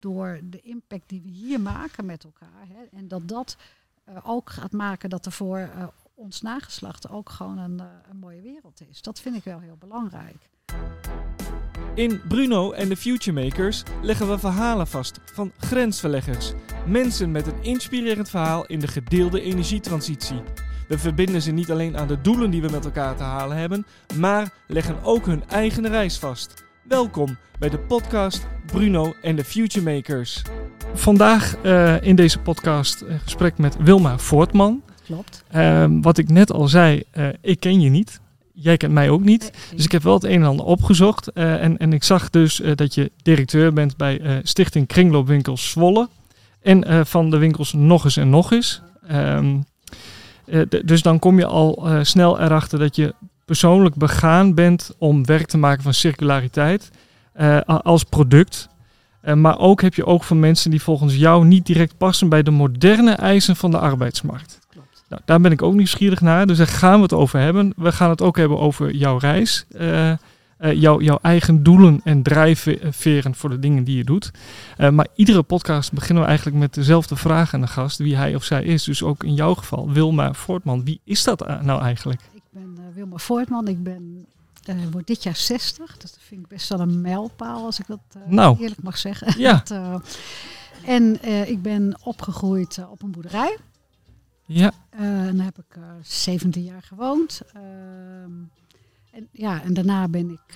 [0.00, 2.66] door de impact die we hier maken met elkaar.
[2.68, 3.56] Hè, en dat dat
[4.04, 8.16] eh, ook gaat maken dat er voor eh, ons nageslacht ook gewoon een, eh, een
[8.16, 9.02] mooie wereld is.
[9.02, 10.48] Dat vind ik wel heel belangrijk.
[11.94, 16.52] In Bruno en de Future Makers leggen we verhalen vast van grensverleggers.
[16.86, 20.42] Mensen met een inspirerend verhaal in de gedeelde energietransitie.
[20.88, 23.86] We verbinden ze niet alleen aan de doelen die we met elkaar te halen hebben,
[24.16, 26.68] maar leggen ook hun eigen reis vast.
[26.90, 30.42] Welkom bij de podcast Bruno en de Future Makers.
[30.94, 34.82] Vandaag uh, in deze podcast een gesprek met Wilma Voortman.
[35.04, 35.44] Klopt.
[35.54, 38.20] Uh, wat ik net al zei, uh, ik ken je niet.
[38.52, 39.52] Jij kent mij ook niet.
[39.74, 41.32] Dus ik heb wel het een en ander opgezocht.
[41.32, 46.08] en, en ik zag dus dat je directeur bent bij Stichting Kringloopwinkels Zwolle.
[46.62, 48.82] En van de winkels Nog eens en Nog eens.
[49.12, 49.64] Um,
[50.84, 53.14] dus dan kom je al snel erachter dat je
[53.50, 56.90] persoonlijk begaan bent om werk te maken van circulariteit
[57.40, 58.68] uh, als product.
[59.24, 62.42] Uh, maar ook heb je ook van mensen die volgens jou niet direct passen bij
[62.42, 64.58] de moderne eisen van de arbeidsmarkt.
[64.68, 65.04] Klopt.
[65.08, 67.72] Nou, daar ben ik ook nieuwsgierig naar, dus daar gaan we het over hebben.
[67.76, 70.12] We gaan het ook hebben over jouw reis, uh,
[70.58, 74.30] jou, jouw eigen doelen en drijfveren voor de dingen die je doet.
[74.92, 78.44] maar iedere podcast beginnen we eigenlijk met dezelfde vraag aan de gast, wie hij of
[78.44, 78.84] zij is.
[78.84, 80.84] Dus ook in jouw geval, Wilma Voortman.
[80.84, 82.20] Wie is dat nou eigenlijk?
[82.90, 83.68] Uh, Wilma Voortman.
[83.68, 84.26] Ik ben,
[84.70, 85.96] uh, word dit jaar 60.
[85.96, 88.98] Dus dat vind ik best wel een mijlpaal, als ik dat uh, nou, eerlijk mag
[88.98, 89.40] zeggen.
[89.40, 89.62] Ja.
[89.64, 90.18] dat,
[90.84, 93.58] en ik ben opgegroeid op een boerderij.
[94.44, 94.72] Ja.
[94.90, 97.40] en daar heb ik 17 jaar gewoond.
[97.52, 98.32] Ehm,
[99.10, 100.54] en, ja, en daarna ben ik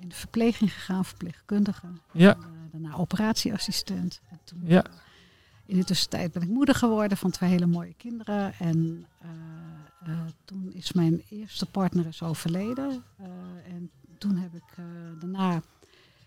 [0.00, 1.86] in de verpleging gegaan, verpleegkundige.
[2.12, 2.34] Ja.
[2.34, 4.20] En, daarna operatieassistent.
[4.30, 4.84] En toen, ja.
[5.66, 8.52] In de tussentijd ben ik moeder geworden van twee hele mooie kinderen.
[8.58, 9.28] En uh,
[10.44, 13.02] toen is mijn eerste partner is overleden.
[13.20, 13.26] Uh,
[13.74, 14.76] en toen heb ik
[15.20, 15.62] daarna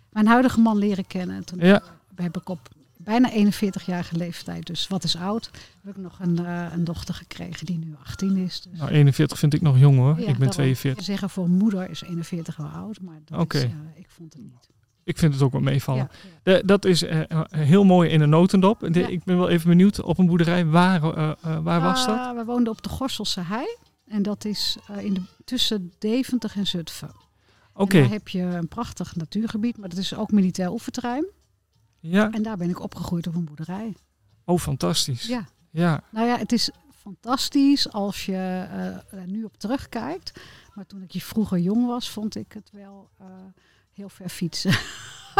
[0.09, 1.35] mijn huidige man leren kennen.
[1.35, 1.81] En toen ja.
[2.15, 5.51] heb ik op bijna 41-jarige leeftijd, dus wat is oud,
[5.83, 6.37] heb ik nog een,
[6.73, 8.61] een dochter gekregen die nu 18 is.
[8.61, 8.79] Dus.
[8.79, 10.19] Nou, 41 vind ik nog jong hoor.
[10.19, 11.05] Ja, ik ben 42.
[11.05, 13.61] zeggen voor moeder is 41 wel oud, maar dat okay.
[13.63, 14.69] is, ik vond het niet.
[15.03, 16.09] Ik vind het ook wel meevallen.
[16.11, 16.57] Ja, ja.
[16.57, 18.87] De, dat is uh, heel mooi in een notendop.
[18.91, 19.07] Ja.
[19.07, 20.65] Ik ben wel even benieuwd op een boerderij.
[20.65, 21.31] Waar, uh,
[21.63, 22.15] waar was dat?
[22.15, 23.65] Uh, we woonden op de Gorselse Hei.
[24.09, 27.09] En dat is eh, in de, tussen Deventer en Zutphen.
[27.09, 27.81] Oké.
[27.81, 28.01] Okay.
[28.01, 31.25] Daar heb je een prachtig natuurgebied, maar dat is ook militair oefenterrein.
[31.99, 32.31] Ja.
[32.31, 33.95] En daar ben ik opgegroeid op een boerderij.
[34.45, 35.27] Oh, fantastisch.
[35.27, 35.47] Ja.
[35.71, 36.03] ja.
[36.09, 38.67] Nou ja, het is fantastisch als je
[39.11, 40.39] er nu op terugkijkt.
[40.73, 43.09] Maar toen ik vroeger jong was, vond ik het wel
[43.99, 44.71] heel ver fietsen.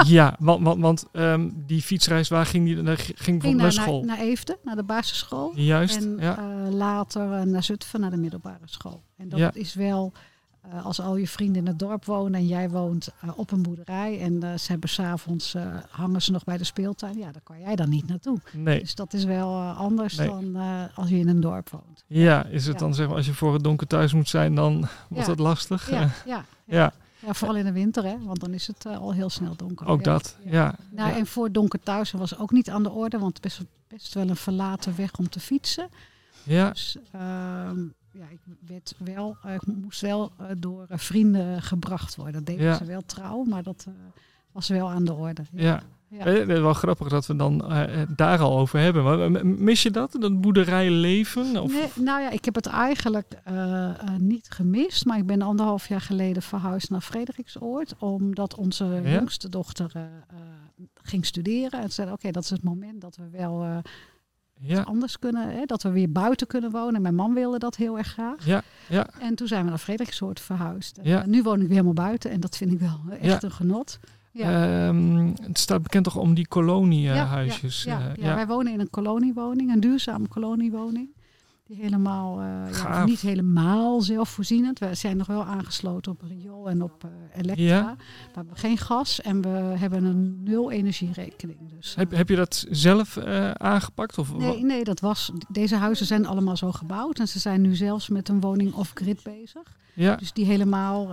[0.06, 2.84] ja, want, want, want um, die fietsreis, waar ging die?
[2.84, 4.03] Daar ging bijvoorbeeld naar, naar school?
[4.03, 5.52] Naar, naar Eefde, naar de basisschool.
[5.56, 6.38] Juist, En ja.
[6.40, 9.03] uh, later uh, naar Zutphen, naar de middelbare school.
[9.18, 9.52] En dat Ja.
[9.53, 10.12] is wel,
[10.74, 13.62] uh, als al je vrienden in het dorp wonen en jij woont uh, op een
[13.62, 15.56] boerderij en uh, ze hebben s'avonds,
[15.90, 18.40] hangen ze nog bij de speeltuin, ja, daar kan jij dan niet naartoe.
[18.53, 18.80] Nee.
[18.80, 20.28] Dus dat is wel anders Nee.
[20.28, 20.56] dan
[20.96, 22.03] als je in een dorp woont.
[22.08, 22.80] Ja, is het Ja.
[22.80, 24.74] dan zeg maar, als je voor het donker thuis moet zijn, dan
[25.09, 25.31] wordt Ja.
[25.31, 25.90] het lastig?
[25.90, 26.94] Ja, Eh, ja, ja.
[27.19, 29.88] Ja, vooral in de winter, hè, want dan is het uh, al heel snel donker.
[29.88, 30.12] ook ja.
[30.12, 30.38] dat.
[30.46, 30.75] Ja.
[30.91, 31.13] Nou.
[31.13, 34.35] En voor donker thuis was ook niet aan de orde, want best, best wel een
[34.35, 35.90] verlaten weg om te fietsen.
[36.44, 36.69] ja.
[36.69, 37.80] Dus ehm,
[38.12, 42.34] ja, ik werd wel, uh, ik moest wel uh, door vrienden gebracht worden.
[42.34, 43.88] Dat deden ze wel trouw, maar dat
[44.51, 45.44] was wel aan de orde.
[45.51, 45.84] Ja.
[46.09, 46.25] Ja.
[46.25, 49.03] Eh, Het is wel grappig dat we dan eh, het daar al over hebben.
[49.31, 51.58] Maar mis je dat, dat boerderijleven?
[51.62, 55.42] Of, Nee, nou ja, ik heb het eigenlijk uh, uh, niet gemist, maar ik ben
[55.42, 59.09] anderhalf jaar geleden verhuisd naar Frederiksoord, omdat onze Ja.
[59.12, 59.92] jongste dochter
[61.03, 61.80] ging studeren.
[61.80, 63.81] En ze zei, oké, dat is het moment dat we wel
[64.59, 67.02] ja, anders kunnen, hè, dat we weer buiten kunnen wonen.
[67.02, 68.46] Mijn man wilde dat heel erg graag.
[68.46, 70.98] ja, ja, En toen zijn we naar Frederiksoord verhuisd.
[70.98, 74.00] En, nu woon ik weer helemaal buiten en dat vind ik wel echt een genot.
[74.39, 74.88] Ja.
[74.88, 77.83] Ehm, het staat bekend toch om die koloniehuisjes.
[77.83, 81.09] ja, ja, eh, ja, wij wonen in een koloniewoning, een duurzame koloniewoning.
[81.67, 83.05] Die helemaal, uh, Gaaf.
[83.05, 84.79] niet helemaal zelfvoorzienend.
[84.79, 87.11] We zijn nog wel aangesloten op riool en op uh,
[87.41, 87.83] elektra.
[87.83, 91.57] Maar we hebben geen gas en we hebben een nul energierekening.
[91.75, 94.18] Dus, uh, Heb, heb je dat zelf eh, aangepakt?
[94.18, 97.19] Of, nee, nee, dat was, deze huizen zijn allemaal zo gebouwd.
[97.19, 99.63] En ze zijn nu zelfs met een woning off-grid bezig.
[99.95, 101.07] Dus die helemaal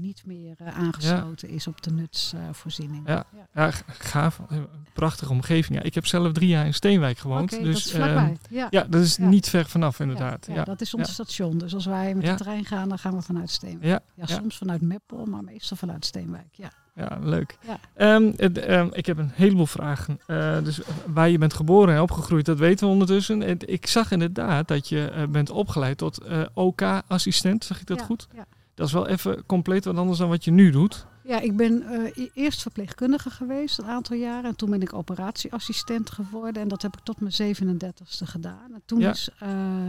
[0.00, 3.08] niet meer uh, aangesloten is op de nutsvoorziening.
[3.08, 3.24] Ja.
[3.54, 4.40] ja, gaaf.
[4.48, 5.78] Een Prachtige omgeving.
[5.78, 7.50] Ja, ik heb zelf drie jaar in Steenwijk gewoond.
[7.50, 8.66] Dus, dat ehm, ja.
[8.70, 10.46] ja, dat is niet ver vanaf inderdaad.
[10.52, 11.58] Ja, dat is ons station.
[11.58, 14.02] Dus als wij met de trein gaan, dan gaan we vanuit Steenwijk.
[14.14, 16.48] Ja, soms vanuit Meppel, maar meestal vanuit Steenwijk.
[16.52, 16.70] Ja.
[16.94, 17.58] ja, leuk.
[17.66, 17.78] Ja.
[17.94, 20.20] Ehm, het, ehm, ik heb een heleboel vragen.
[20.26, 23.42] Eh, dus waar je bent geboren en opgegroeid, dat weten we ondertussen.
[23.42, 27.64] En ik zag inderdaad dat je eh, bent opgeleid tot eh, OK-assistent.
[27.64, 28.26] Zeg ik dat Ja, goed?
[28.34, 28.46] Ja.
[28.74, 31.06] Dat is wel even compleet wat anders dan wat je nu doet.
[31.24, 31.84] Ja, ik ben
[32.16, 34.44] uh, eerst verpleegkundige geweest een aantal jaren.
[34.44, 36.62] En toen ben ik operatieassistent geworden.
[36.62, 38.74] En dat heb ik tot mijn 37ste gedaan.
[38.74, 39.48] En toen is uh,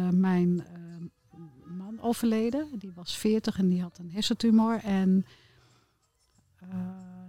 [0.09, 1.37] mijn uh,
[1.77, 2.67] man overleden.
[2.79, 4.79] Die was 40 en die had een hersentumor.
[4.83, 5.25] En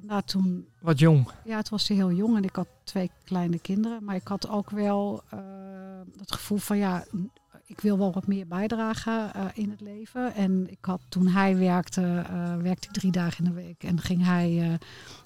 [0.00, 0.68] nou, toen...
[0.80, 1.30] Wat jong.
[1.44, 2.36] Ja, het was heel jong.
[2.36, 4.04] En ik had twee kleine kinderen.
[4.04, 5.22] Maar ik had ook wel
[6.18, 7.04] het gevoel van ja
[7.66, 10.34] ik wil wel wat meer bijdragen uh, in het leven.
[10.34, 13.82] En ik had toen hij werkte, uh, werkte ik drie dagen in de week.
[13.84, 14.78] En ging hij,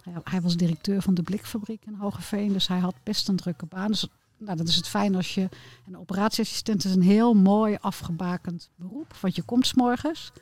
[0.05, 2.53] uh, hij was directeur van de blikfabriek in Hogeveen.
[2.53, 3.89] Dus hij had best een drukke baan.
[3.89, 5.49] Dus nou, dat is het fijn als je.
[5.87, 9.17] Een operatieassistent is een heel mooi afgebakend beroep.
[9.21, 10.33] Want je komt s morgens.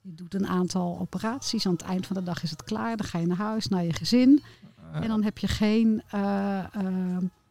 [0.00, 1.66] Je doet een aantal operaties.
[1.66, 2.96] Aan het eind van de dag is het klaar.
[2.96, 4.42] Dan ga je naar huis, naar je gezin.
[4.92, 6.02] En dan heb je geen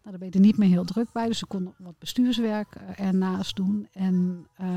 [0.04, 1.28] nou, daar ben je er niet meer heel druk bij.
[1.28, 3.88] Dus ik kon wat bestuurswerk uh, ernaast doen.
[3.92, 4.68] En uh,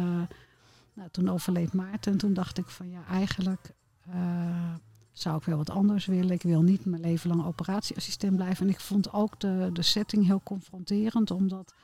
[0.94, 2.12] nou, toen overleed Maarten.
[2.12, 3.74] En toen dacht ik van ja, eigenlijk
[4.08, 4.74] uh,
[5.12, 6.30] zou ik wel wat anders willen.
[6.30, 8.66] Ik wil niet mijn leven lang operatieassistent blijven.
[8.66, 11.30] En ik vond ook de, de setting heel confronterend.
[11.30, 11.74] Omdat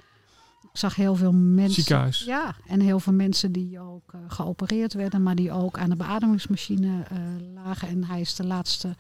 [0.63, 1.83] ik zag heel veel mensen.
[1.83, 2.25] Ziekenhuis.
[2.25, 5.23] Ja, en heel veel mensen die ook geopereerd werden.
[5.23, 7.07] Maar die ook aan de beademingsmachine
[7.55, 7.89] lagen.
[7.89, 8.97] En hij is de laatste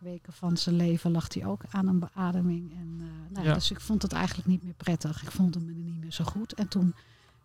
[0.00, 2.72] weken van zijn leven lag hij ook aan een beademing.
[2.72, 3.54] En, uh, nou, ja.
[3.54, 5.22] Dus ik vond het eigenlijk niet meer prettig.
[5.22, 6.54] Ik vond hem niet meer zo goed.
[6.54, 6.94] En toen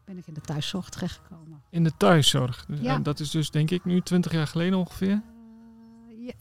[0.05, 1.61] ben ik in de thuiszorg terechtgekomen.
[1.69, 2.65] In de thuiszorg?
[2.81, 2.95] Ja.
[2.95, 5.21] En dat is dus denk ik nu 20 jaar geleden ongeveer?
[6.09, 6.33] Uh, ja,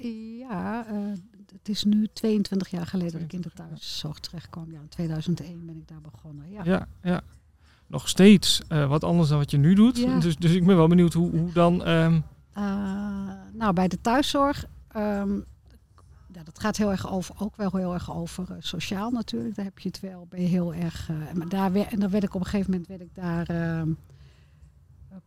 [0.49, 1.13] ja uh,
[1.53, 4.73] het is nu 22 jaar geleden dat ik in de thuiszorg terechtkwam.
[4.73, 6.51] Ja, in 2001 ben ik daar begonnen.
[6.51, 6.89] Ja, ja.
[7.03, 7.23] ja.
[7.87, 10.23] Nog steeds wat anders dan wat je nu doet.
[10.23, 11.89] Dus, dus ik ben wel benieuwd hoe, hoe dan...
[11.89, 12.25] Um...
[13.53, 14.65] nou, bij de thuiszorg...
[14.97, 15.45] Um,
[16.35, 19.55] ja, dat gaat heel erg over, ook wel heel erg over uh, sociaal natuurlijk.
[19.55, 21.09] Daar heb je het wel, ben je heel erg.
[21.09, 23.83] Uh, maar daar en dan werd ik op een gegeven moment werd ik daar uh,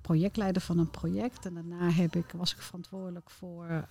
[0.02, 1.46] projectleider van een project.
[1.46, 3.88] En daarna heb ik, was ik verantwoordelijk voor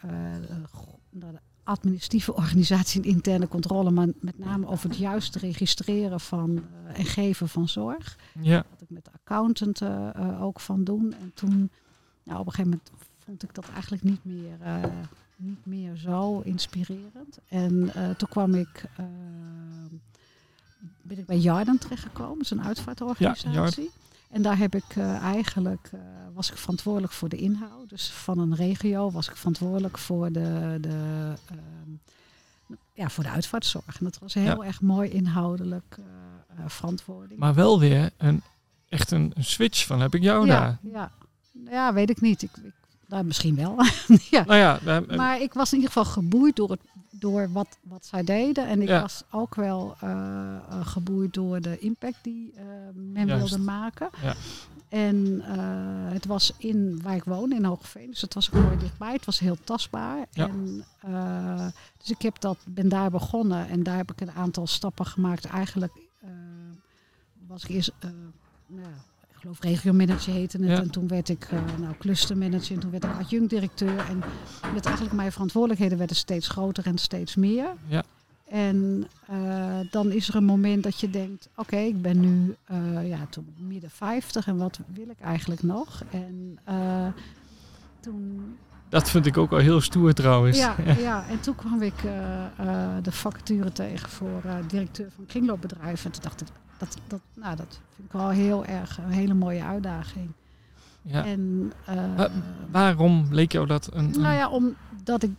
[1.10, 1.26] de
[1.62, 7.48] administratieve organisatie en interne controle, maar met name over het juiste registreren van en geven
[7.48, 8.18] van zorg.
[8.40, 8.64] Ja.
[8.70, 9.82] Dat ik met de accountant
[10.40, 11.14] ook van doen.
[11.20, 11.70] En toen,
[12.24, 14.58] nou, op een gegeven moment vond ik dat eigenlijk niet meer
[15.36, 17.38] niet meer zo inspirerend.
[17.48, 19.06] En uh, toen kwam ik, uh,
[21.02, 23.82] ben ik bij Jarden terechtgekomen, dat is een uitvaartorganisatie.
[23.82, 23.90] Ja,
[24.30, 25.90] en daar heb ik uh, eigenlijk,
[26.34, 27.88] was ik verantwoordelijk voor de inhoud.
[27.88, 33.98] Dus van een regio was ik verantwoordelijk voor de, de, ehm, ja, voor de uitvaartzorg.
[33.98, 35.98] En dat was heel erg mooi inhoudelijk
[36.66, 37.40] verantwoording.
[37.40, 38.42] Maar wel weer een,
[38.88, 40.78] echt een, een switch van heb ik jou ja, daar.
[40.92, 41.10] Ja,
[41.70, 42.42] ja, weet ik niet.
[42.42, 42.72] Ik, ik
[43.08, 43.76] nou, misschien wel.
[44.30, 44.44] ja.
[44.44, 46.80] Nou ja, maar ik was in ieder geval geboeid door, het,
[47.10, 48.66] door wat, wat zij deden.
[48.66, 52.62] En ik was ook wel uh, geboeid door de impact die uh,
[52.94, 54.10] men wilde maken.
[54.22, 54.34] Ja.
[54.88, 55.42] En
[56.12, 58.10] het was in waar ik woon, in Hoogveen.
[58.10, 59.12] Dus het was ook mooi dichtbij.
[59.12, 60.26] Het was heel tastbaar.
[60.32, 60.84] En,
[61.98, 63.68] dus ik heb dat, ben daar begonnen.
[63.68, 65.44] En daar heb ik een aantal stappen gemaakt.
[65.44, 65.92] Eigenlijk
[67.46, 67.92] was ik eerst...
[69.46, 70.78] Geloof regiomanager heette het.
[70.78, 73.98] En toen werd ik uh, nou, clustermanager en toen werd ik adjunct-directeur.
[73.98, 74.22] En
[74.75, 77.66] met eigenlijk mijn verantwoordelijkheden werden steeds groter en steeds meer.
[77.87, 78.04] Ja.
[78.48, 83.08] En uh, dan is er een moment dat je denkt, oké, ik ben nu uh,
[83.08, 86.02] ja, toen midden 50 en wat wil ik eigenlijk nog?
[86.10, 86.58] En
[88.00, 88.56] toen...
[88.88, 90.58] Dat vind ik ook al heel stoer trouwens.
[90.58, 91.28] Ja, ja.
[91.28, 92.02] en toen kwam ik
[93.02, 96.04] de vacature tegen voor directeur van kringloopbedrijf.
[96.04, 99.35] En toen dacht ik, dat, dat, nou, dat vind ik wel heel erg een hele
[99.35, 100.33] mooie uitdaging.
[101.02, 101.25] Ja.
[101.25, 102.25] En, uh,
[102.71, 105.30] waarom leek jou dat een, Nou ja, omdat ik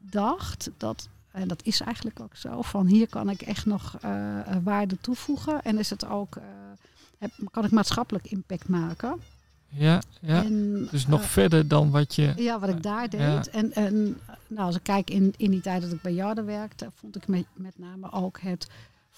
[0.00, 4.38] dacht dat, en dat is eigenlijk ook zo, van hier kan ik echt nog uh,
[4.62, 5.62] waarde toevoegen.
[5.62, 6.42] En is het ook, uh,
[7.18, 9.20] heb, kan ik maatschappelijk impact maken.
[9.68, 10.44] Ja, ja.
[10.44, 12.32] En, dus nog verder dan wat je...
[12.36, 13.20] Ja, wat ik daar deed.
[13.20, 13.42] Ja.
[13.52, 16.90] En, en nou, als ik kijk in, in die tijd dat ik bij Jarden werkte,
[16.94, 18.68] vond ik met, met name ook het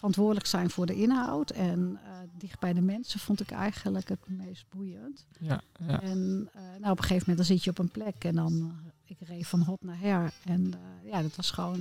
[0.03, 4.29] verantwoordelijk zijn voor de inhoud en uh, dicht bij de mensen vond ik eigenlijk het
[4.29, 5.27] meest boeiend.
[5.39, 6.03] Ja, ja.
[6.03, 8.53] En uh, nou, op een gegeven moment dan zit je op een plek en dan
[8.53, 11.81] uh, ik reed van hot naar her en ja, dat was gewoon,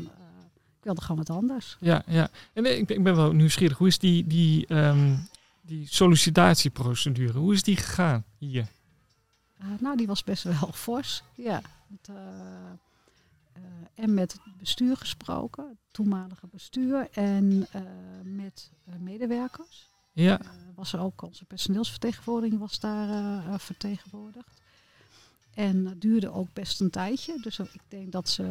[0.77, 1.77] ik wilde gewoon wat anders.
[1.79, 2.29] Ja, ja.
[2.53, 3.77] En ik, ik ben wel nieuwsgierig.
[3.77, 5.27] Hoe is die, die, um,
[5.61, 8.67] die sollicitatieprocedure, hoe is die gegaan hier?
[9.79, 11.23] nou, die was best wel fors.
[11.35, 11.61] Ja.
[11.89, 12.15] Het, uh,
[13.93, 17.81] en met het bestuur gesproken, het toenmalige bestuur, en uh,
[18.23, 19.89] met uh, medewerkers.
[20.13, 20.39] Ja.
[20.75, 24.61] was er ook onze personeelsvertegenwoordiging was daar vertegenwoordigd.
[25.53, 27.37] En dat duurde ook best een tijdje.
[27.41, 28.43] Dus ik denk dat ze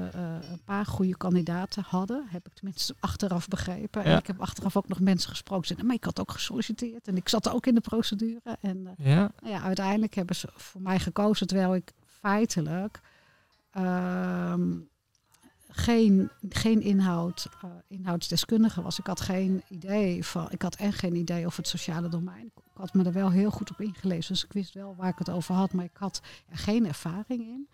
[0.50, 2.26] een paar goede kandidaten hadden.
[2.28, 4.02] Heb ik tenminste achteraf begrepen.
[4.02, 4.10] Ja.
[4.10, 5.66] En ik heb achteraf ook nog mensen gesproken.
[5.66, 7.08] Zeiden, maar ik had ook gesolliciteerd.
[7.08, 8.56] En ik zat ook in de procedure.
[8.60, 9.32] En ja.
[9.40, 11.46] Nou ja, uiteindelijk hebben ze voor mij gekozen.
[11.46, 13.00] Terwijl ik feitelijk...
[13.76, 14.54] Uh,
[15.70, 18.98] geen, geen inhoud, uh, inhoudsdeskundige was.
[18.98, 22.46] Ik had geen idee van, ik had echt geen idee over het sociale domein.
[22.46, 25.18] Ik had me er wel heel goed op ingelezen, dus ik wist wel waar ik
[25.18, 27.68] het over had, maar ik had er geen ervaring in.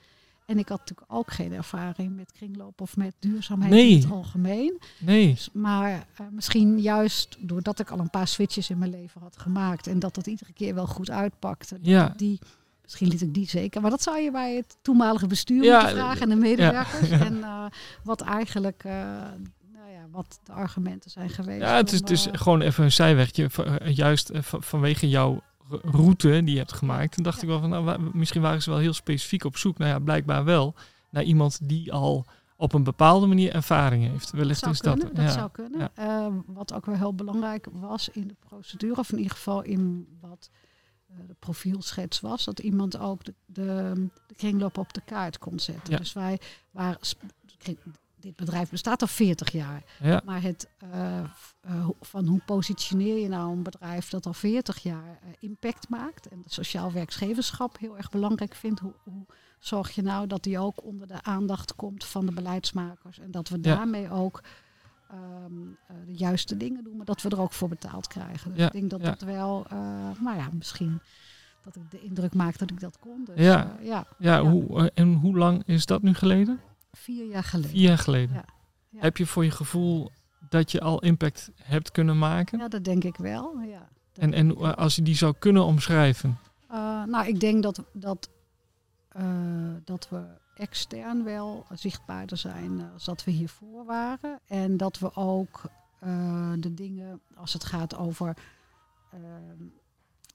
[0.46, 4.80] En ik had natuurlijk ook geen ervaring met kringloop of met duurzaamheid in het algemeen.
[4.98, 5.30] Nee.
[5.30, 9.36] Dus, maar uh, misschien juist doordat ik al een paar switches in mijn leven had
[9.38, 11.78] gemaakt en dat dat iedere keer wel goed uitpakte.
[11.82, 12.14] Ja.
[12.16, 12.38] Die,
[12.86, 13.80] misschien liet ik die zeker.
[13.80, 17.08] Maar dat zou je bij het toenmalige bestuur ja, moeten vragen en de medewerkers.
[17.08, 17.24] Ja.
[17.24, 17.64] En uh,
[18.04, 18.84] wat eigenlijk.
[18.84, 18.92] Uh,
[19.72, 21.60] nou ja, wat de argumenten zijn geweest.
[21.60, 23.50] Ja, het is, het is gewoon even een zijwegje.
[23.84, 25.40] Juist vanwege jouw
[25.82, 27.16] route die je hebt gemaakt.
[27.16, 29.78] En dacht ik wel van, nou, misschien waren ze wel heel specifiek op zoek.
[29.78, 30.74] Nou ja, blijkbaar wel.
[31.10, 32.26] Naar iemand die al
[32.56, 34.30] op een bepaalde manier ervaring heeft.
[34.30, 35.00] Wellicht dat is dat.
[35.00, 35.28] Dat ja.
[35.28, 35.90] zou kunnen.
[35.98, 40.06] Uh, wat ook wel heel belangrijk was in de procedure, of in ieder geval in
[40.20, 40.50] wat
[41.06, 43.92] de profielschets was, dat iemand ook de, de,
[44.26, 45.92] de kringloop op de kaart kon zetten.
[45.92, 45.98] Ja.
[45.98, 46.98] Dus wij waren
[48.26, 49.82] dit bedrijf bestaat al 40 jaar.
[50.00, 50.22] Ja.
[50.24, 51.20] Maar het uh,
[51.66, 56.28] uh, van hoe positioneer je nou een bedrijf dat al 40 jaar uh, impact maakt
[56.28, 58.80] en sociaal werkgeverschap heel erg belangrijk vindt.
[58.80, 59.26] Hoe, hoe,
[59.58, 63.48] zorg je nou dat die ook onder de aandacht komt van de beleidsmakers en dat
[63.48, 63.62] we ja.
[63.62, 64.42] daarmee ook
[65.12, 68.50] um, de juiste dingen doen, maar dat we er ook voor betaald krijgen.
[68.50, 68.66] Dus ja.
[68.66, 69.66] ik denk dat dat wel,
[70.20, 71.00] nou ja, misschien
[71.66, 73.24] dat ik de indruk maak dat ik dat kon.
[73.24, 73.76] Dus, ja.
[73.80, 74.06] ja.
[74.18, 76.60] Ja, Hoe, en hoe lang is dat nu geleden?
[76.92, 77.70] Vier jaar geleden.
[77.70, 78.44] Vier jaar geleden.
[78.96, 80.10] Heb je voor je gevoel
[80.48, 82.58] dat je al impact hebt kunnen maken?
[82.58, 83.60] Ja, dat denk ik wel.
[83.60, 86.38] Ja, en en als je die zou kunnen omschrijven?
[86.70, 88.28] Uh, nou, ik denk dat, dat,
[89.16, 89.24] uh,
[89.84, 90.24] dat we
[90.56, 94.40] extern wel zichtbaarder zijn als dat we hiervoor waren.
[94.46, 95.62] En dat we ook
[96.04, 98.36] uh, de dingen, als het gaat over
[99.12, 99.64] ehm,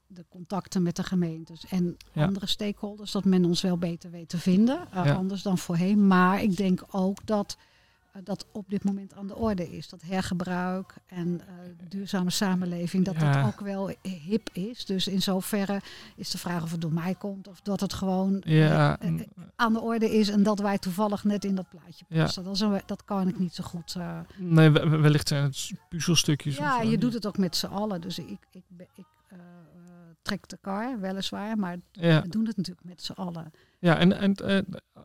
[0.06, 2.24] de contacten met de gemeentes en ja.
[2.24, 4.88] andere stakeholders, dat men ons wel beter weet te vinden.
[4.94, 5.14] Uh, ja.
[5.14, 6.06] Anders dan voorheen.
[6.06, 7.56] Maar ik denk ook dat
[8.24, 9.88] dat op dit moment aan de orde is.
[9.88, 13.32] Dat hergebruik en uh, duurzame samenleving, dat ja.
[13.32, 14.84] dat ook wel hip is.
[14.84, 15.80] Dus in zoverre
[16.16, 18.44] is de vraag of het door mij komt of dat het gewoon
[19.56, 22.44] aan de orde is en dat wij toevallig net in dat plaatje passen.
[22.44, 23.96] Dat, een, dat, kan ik niet zo goed.
[24.36, 26.56] nee, wellicht zijn het puzzelstukjes.
[26.56, 28.00] Ja, je doet het ook met z'n allen.
[28.00, 28.64] Dus ik, ik,
[28.94, 29.06] ik
[30.22, 32.22] trekt de kar, weliswaar, maar ja.
[32.22, 33.50] we doen het natuurlijk met z'n allen.
[33.78, 34.58] Ja, en, en uh,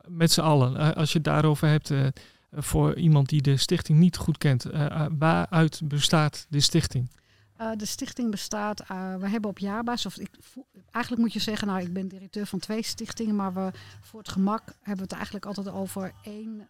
[0.08, 2.08] met z'n allen, als je het daarover hebt, uh,
[2.52, 4.66] voor iemand die de stichting niet goed kent,
[5.18, 7.10] waaruit bestaat de stichting?
[7.78, 8.88] de stichting bestaat,
[9.20, 10.30] we hebben op jaarbasis, of ik,
[10.92, 14.30] eigenlijk moet je zeggen, nou ik ben directeur van twee stichtingen, maar we voor het
[14.30, 16.68] gemak hebben we het eigenlijk altijd over één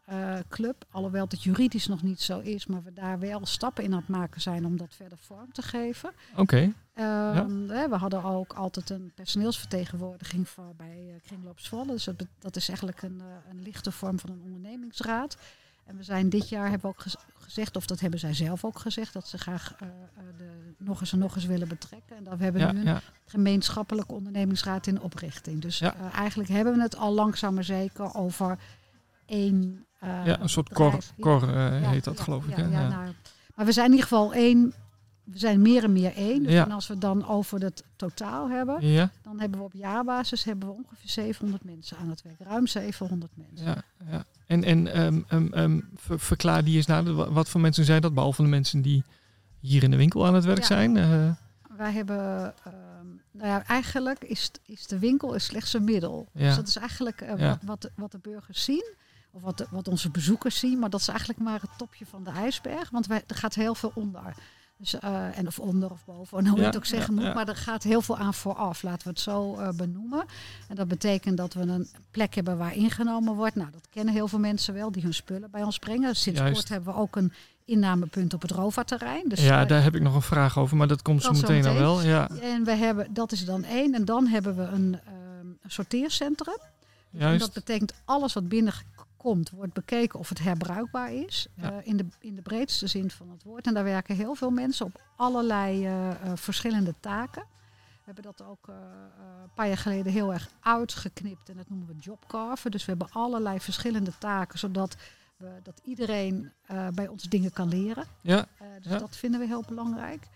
[0.50, 0.86] club.
[0.91, 4.07] Alhoewel het juridisch nog niet zo is, maar we daar wel stappen in aan het
[4.07, 6.12] maken zijn om dat verder vorm te geven.
[6.31, 6.41] Oké.
[6.41, 6.74] Okay.
[6.98, 7.48] Ja.
[7.89, 11.91] We hadden ook altijd een personeelsvertegenwoordiging voor bij uh, Kringloop Zwolle.
[11.91, 15.38] Dus dat, dat, is eigenlijk een, uh, een lichte vorm van een ondernemingsraad.
[15.88, 18.65] En we zijn dit jaar hebben we ook gez gezegd, of dat hebben zij zelf
[18.65, 19.89] ook gezegd, dat ze graag uh,
[20.38, 22.17] de nog eens en nog eens willen betrekken.
[22.17, 23.01] En dat we hebben ja, nu een ja.
[23.25, 25.62] gemeenschappelijke ondernemingsraad in oprichting.
[25.62, 25.96] Dus ja.
[26.12, 28.58] eigenlijk hebben we het al langzaam maar zeker over
[29.25, 29.86] één.
[30.01, 32.58] ja, een soort cor, cor heet dat, geloof ik.
[32.58, 33.13] Ja, nou,
[33.56, 34.74] maar we zijn in ieder geval één
[35.31, 36.43] we zijn meer en meer één.
[36.43, 36.65] Dus ja.
[36.65, 39.12] en als we dan over het totaal hebben, ja.
[39.22, 42.39] dan hebben we op jaarbasis hebben we ongeveer 700 mensen aan het werk.
[42.39, 43.67] Ruim 700 mensen.
[43.67, 44.25] Ja, ja.
[44.46, 48.13] En, en um, um, um, ver, verklaar die eens naar, wat voor mensen zijn dat,
[48.13, 49.03] behalve de mensen die
[49.60, 50.96] hier in de winkel aan het werk zijn?
[50.96, 51.31] Uh,
[51.77, 52.53] Wij hebben,
[53.31, 56.27] nou ja, eigenlijk is, is de winkel is slechts een middel.
[56.34, 58.96] Dus dat is eigenlijk uh, wat, wat, de, wat de burgers zien.
[59.31, 60.79] Of wat, wat onze bezoekers zien.
[60.79, 62.89] Maar dat is eigenlijk maar het topje van de ijsberg.
[62.89, 64.36] Want wij, er gaat heel veel onder.
[64.79, 67.34] Dus, uh, en of onder of boven, en hoe je het ook zeggen moet.
[67.34, 70.25] Maar er gaat heel veel aan vooraf, laten we het zo uh, benoemen.
[70.67, 73.55] En dat betekent dat we een plek hebben waar ingenomen wordt.
[73.55, 76.15] Nou, dat kennen heel veel mensen wel, die hun spullen bij ons brengen.
[76.15, 76.55] Sinds Juist.
[76.55, 77.34] kort hebben we ook een
[77.65, 79.24] innamepunt op het Rova-terrein.
[79.27, 81.74] Dus, ja, daar heb ik nog een vraag over, maar dat komt zo meteen al
[81.74, 82.01] wel.
[82.01, 82.29] Ja.
[82.41, 83.93] En we hebben, dat is dan één.
[83.93, 85.00] En dan hebben we een uh,
[85.67, 86.57] sorteercentrum.
[87.10, 87.34] Juist.
[87.34, 88.74] En dat betekent alles wat binnen
[89.27, 91.48] komt, wordt bekeken of het herbruikbaar is.
[91.53, 91.72] Ja.
[91.72, 93.67] Uh, in, de, in de breedste zin van het woord.
[93.67, 97.43] En daar werken heel veel mensen op allerlei uh, uh, verschillende taken.
[97.43, 101.50] We hebben dat ook een paar jaar geleden heel erg uitgeknipt.
[101.50, 102.72] En dat noemen we jobcarven.
[102.72, 104.96] Dus we hebben allerlei verschillende taken, zodat
[105.38, 106.51] we, dat iedereen
[106.93, 108.05] bij ons dingen kan leren.
[108.22, 108.48] Ja.
[108.81, 108.98] dus ja.
[108.98, 110.27] dat vinden we heel belangrijk.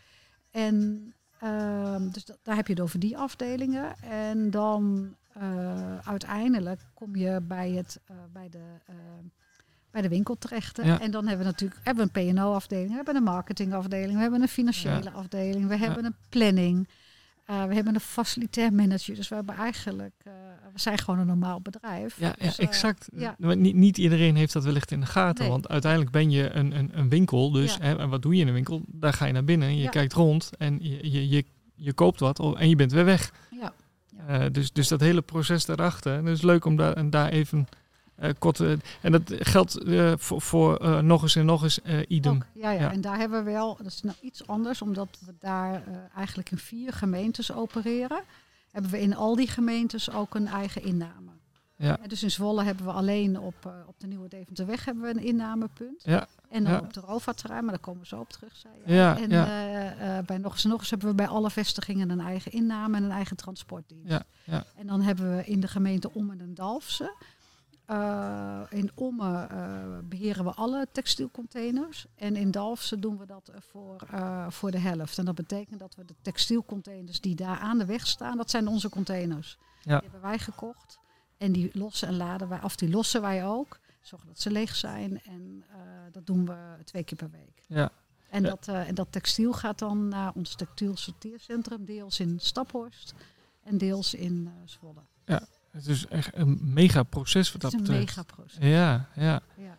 [0.51, 4.01] En ehm, dus dat, daar heb je het over die afdelingen.
[4.01, 8.95] En dan uh, uiteindelijk kom je bij, het, uh, bij, de, uh,
[9.91, 10.79] bij de winkel terecht.
[10.83, 10.99] Ja.
[10.99, 14.41] En dan hebben we natuurlijk hebben we een P&O-afdeling, we hebben een marketingafdeling, we hebben
[14.41, 15.11] een financiële Ja.
[15.11, 16.87] afdeling, we hebben een planning.
[17.45, 20.13] We hebben een facilitair manager, dus we hebben eigenlijk,
[20.73, 22.19] we zijn gewoon een normaal bedrijf.
[22.19, 23.09] Ja, dus, exact.
[23.37, 25.51] Niet, niet, iedereen heeft dat wellicht in de gaten, nee.
[25.51, 28.47] want uiteindelijk ben je een, een, een winkel, dus hè, en wat doe je in
[28.47, 28.81] een winkel?
[28.87, 31.45] Daar ga je naar binnen, je kijkt rond en je, je, je,
[31.75, 33.31] je koopt wat en je bent weer weg.
[34.29, 37.29] Uh, dus, dus dat hele proces daarachter, en het is leuk om daar, en daar
[37.29, 37.67] even
[38.19, 39.77] uh, kort, uh, en dat geldt
[40.15, 42.35] voor, voor nog eens en nog eens idem.
[42.35, 45.17] Ook, ja, ja, ja, en daar hebben we wel, dat is nou iets anders, omdat
[45.25, 45.83] we daar
[46.15, 48.21] eigenlijk in vier gemeentes opereren.
[48.71, 51.30] Hebben we in al die gemeentes ook een eigen inname.
[51.81, 51.97] Ja.
[52.07, 56.03] dus in Zwolle hebben we alleen op, op de Nieuwe Deventerweg hebben we een innamepunt.
[56.03, 56.27] Ja.
[56.49, 56.79] En dan ja.
[56.79, 58.55] op de Rova-terrein, maar daar komen we zo op terug.
[58.55, 58.93] Zei je.
[58.93, 60.21] Ja, en ja.
[60.21, 63.03] bij nog eens en nog eens hebben we bij alle vestigingen een eigen inname en
[63.03, 64.09] een eigen transportdienst.
[64.09, 64.63] Ja, ja.
[64.75, 67.13] En dan hebben we in de gemeente Ommen en Dalfsen
[68.69, 69.47] in Ommen
[70.09, 72.05] beheren we alle textielcontainers.
[72.15, 74.07] En in Dalfsen doen we dat voor,
[74.49, 75.17] voor de helft.
[75.17, 78.67] En dat betekent dat we de textielcontainers die daar aan de weg staan, dat zijn
[78.67, 79.57] onze containers.
[79.81, 79.99] Ja.
[79.99, 80.99] Die hebben wij gekocht.
[81.41, 83.79] En die lossen en laden wij, of die lossen wij ook.
[84.01, 85.21] Zorgen dat ze leeg zijn.
[85.21, 85.63] En
[86.11, 87.63] dat doen we twee keer per week.
[87.67, 87.91] Ja.
[88.29, 93.13] En, dat, en dat textiel gaat dan naar ons textiel sorteercentrum, deels in Staphorst
[93.63, 95.01] en deels in Zwolle.
[95.25, 95.47] Ja.
[95.71, 98.15] Het is echt een mega proces wat dat Het is een betreft.
[98.17, 98.57] mega proces.
[98.59, 99.41] Ja, ja.
[99.57, 99.77] ja.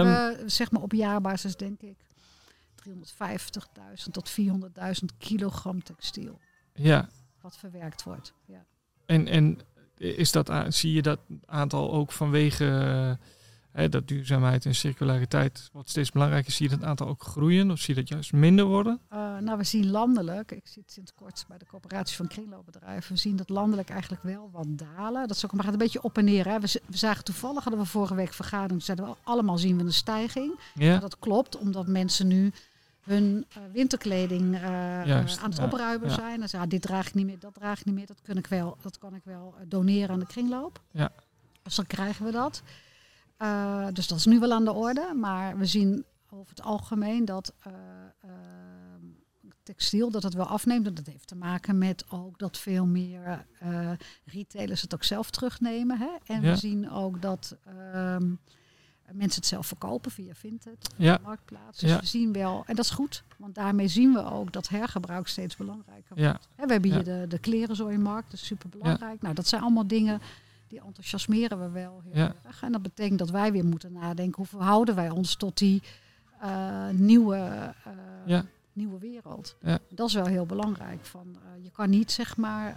[0.00, 1.96] Um, we, zeg maar op jaarbasis denk ik
[2.88, 2.92] 350.000
[4.10, 6.38] tot 400.000 kilogram textiel.
[6.74, 7.08] Ja.
[7.40, 8.32] Wat verwerkt wordt.
[8.44, 8.64] Ja.
[9.06, 9.58] En, en
[9.96, 13.18] is dat, zie je dat aantal ook vanwege
[13.74, 16.52] uh, dat duurzaamheid en circulariteit wordt steeds belangrijker.
[16.52, 19.00] Zie je dat aantal ook groeien of zie je dat juist minder worden?
[19.12, 23.18] Uh, nou, we zien landelijk, ik zit sinds kort bij de coöperatie van kringloopbedrijven, we
[23.18, 25.28] zien dat landelijk eigenlijk wel wat dalen.
[25.28, 26.48] Dat is ook maar gaat een beetje op en neer.
[26.48, 26.60] Hè.
[26.60, 29.92] We, we, zagen toevallig, hadden we vorige week vergadering, zeiden we allemaal zien we een
[29.92, 30.58] stijging.
[30.74, 30.98] Ja.
[30.98, 32.52] Dat klopt, omdat mensen nu
[33.02, 36.14] hun uh, winterkleding Juist, aan het ja, opruimen ja.
[36.14, 36.42] zijn.
[36.42, 38.36] En zeggen, ah, dit draag ik niet meer, dat draag ik niet meer, dat, kan
[38.36, 40.80] ik wel, dat kan ik wel doneren aan de kringloop.
[40.90, 41.12] Ja.
[41.62, 42.62] Dus dan krijgen we dat.
[43.94, 45.14] Dus dat is nu wel aan de orde.
[45.14, 47.72] Maar we zien over het algemeen dat uh,
[49.62, 50.86] textiel dat het wel afneemt.
[50.86, 53.46] En dat heeft te maken met ook dat veel meer
[54.24, 55.98] retailers het ook zelf terugnemen.
[55.98, 56.10] Hè?
[56.26, 56.50] En Ja.
[56.50, 58.34] we zien ook dat ehm,
[59.14, 61.18] mensen het zelf verkopen via Vinted, Ja.
[61.22, 61.78] marktplaats.
[61.78, 61.98] Dus Ja.
[62.00, 65.56] we zien wel, en dat is goed, want daarmee zien we ook dat hergebruik steeds
[65.56, 66.30] belangrijker Ja.
[66.30, 66.48] wordt.
[66.56, 69.22] We hebben hier de, de klerenzooimarkt, dat is super belangrijk.
[69.22, 70.20] Nou, dat zijn allemaal dingen
[70.68, 72.62] die enthousiasmeren we wel heel erg.
[72.62, 75.82] En dat betekent dat wij weer moeten nadenken hoe verhouden wij ons tot die
[76.40, 77.36] eh, nieuwe,
[78.26, 78.40] eh,
[78.72, 79.56] nieuwe wereld.
[79.60, 79.78] Ja.
[79.88, 81.04] Dat is wel heel belangrijk.
[81.06, 82.76] Van, eh, je kan niet zeg maar.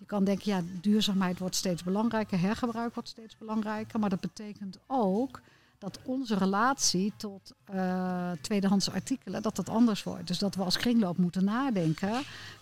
[0.00, 4.00] Je kan denken, ja, duurzaamheid wordt steeds belangrijker, hergebruik wordt steeds belangrijker.
[4.00, 5.40] Maar dat betekent ook
[5.78, 10.26] dat onze relatie tot eh, tweedehands artikelen, dat dat anders wordt.
[10.26, 12.12] Dus dat we als kringloop moeten nadenken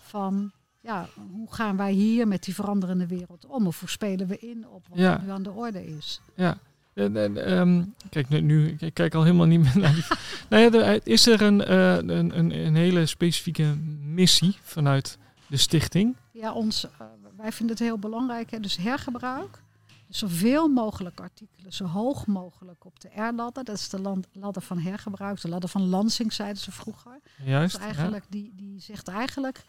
[0.03, 3.67] van, ja, hoe gaan wij hier met die veranderende wereld om?
[3.67, 5.21] Of hoe spelen we in op wat Ja.
[5.25, 6.21] nu aan de orde is?
[6.35, 6.59] Ja.
[6.95, 10.05] En, en, ehm, kijk, nu, nu ik kijk al helemaal niet meer naar die.
[10.51, 15.57] nou ja, er- is er een, eh, een, een, een hele specifieke missie vanuit de
[15.57, 16.17] stichting?
[16.33, 16.91] Ja, ons, eh,
[17.39, 18.51] wij vinden het heel belangrijk.
[18.51, 18.61] Hè?
[18.61, 19.63] Dus hergebruik.
[20.07, 23.65] Dus zoveel mogelijk artikelen, zo hoog mogelijk op de R-ladder.
[23.65, 27.21] Dat is de land, ladder van hergebruik, de ladder van Lansing, zeiden ze vroeger.
[27.45, 27.75] Juist.
[27.77, 29.65] Dus eigenlijk, die, die zegt eigenlijk,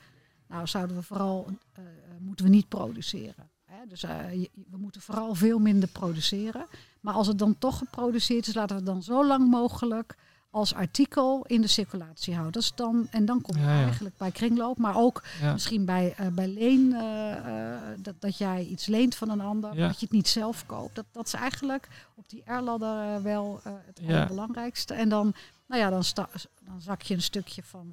[0.47, 1.84] nou zouden we vooral, eh,
[2.19, 3.49] moeten we niet produceren.
[3.65, 3.86] Hè?
[3.88, 6.65] Dus eh, je- we moeten vooral veel minder produceren.
[6.99, 10.15] Maar als het dan toch geproduceerd is, laten we het dan zo lang mogelijk
[10.51, 12.53] als artikel in de circulatie houden.
[12.53, 13.83] Dat is dan, en dan kom je Ja, ja.
[13.83, 15.51] eigenlijk bij kringloop, maar ook Ja.
[15.53, 17.31] misschien bij, eh, bij leen, eh,
[17.73, 20.95] eh, dat, dat jij iets leent van een ander, dat je het niet zelf koopt.
[20.95, 24.93] Dat, dat is eigenlijk op die R-ladder eh, wel het allerbelangrijkste.
[24.93, 25.33] En dan,
[25.67, 26.29] nou ja, dan, sta,
[26.65, 27.89] dan zak je een stukje van,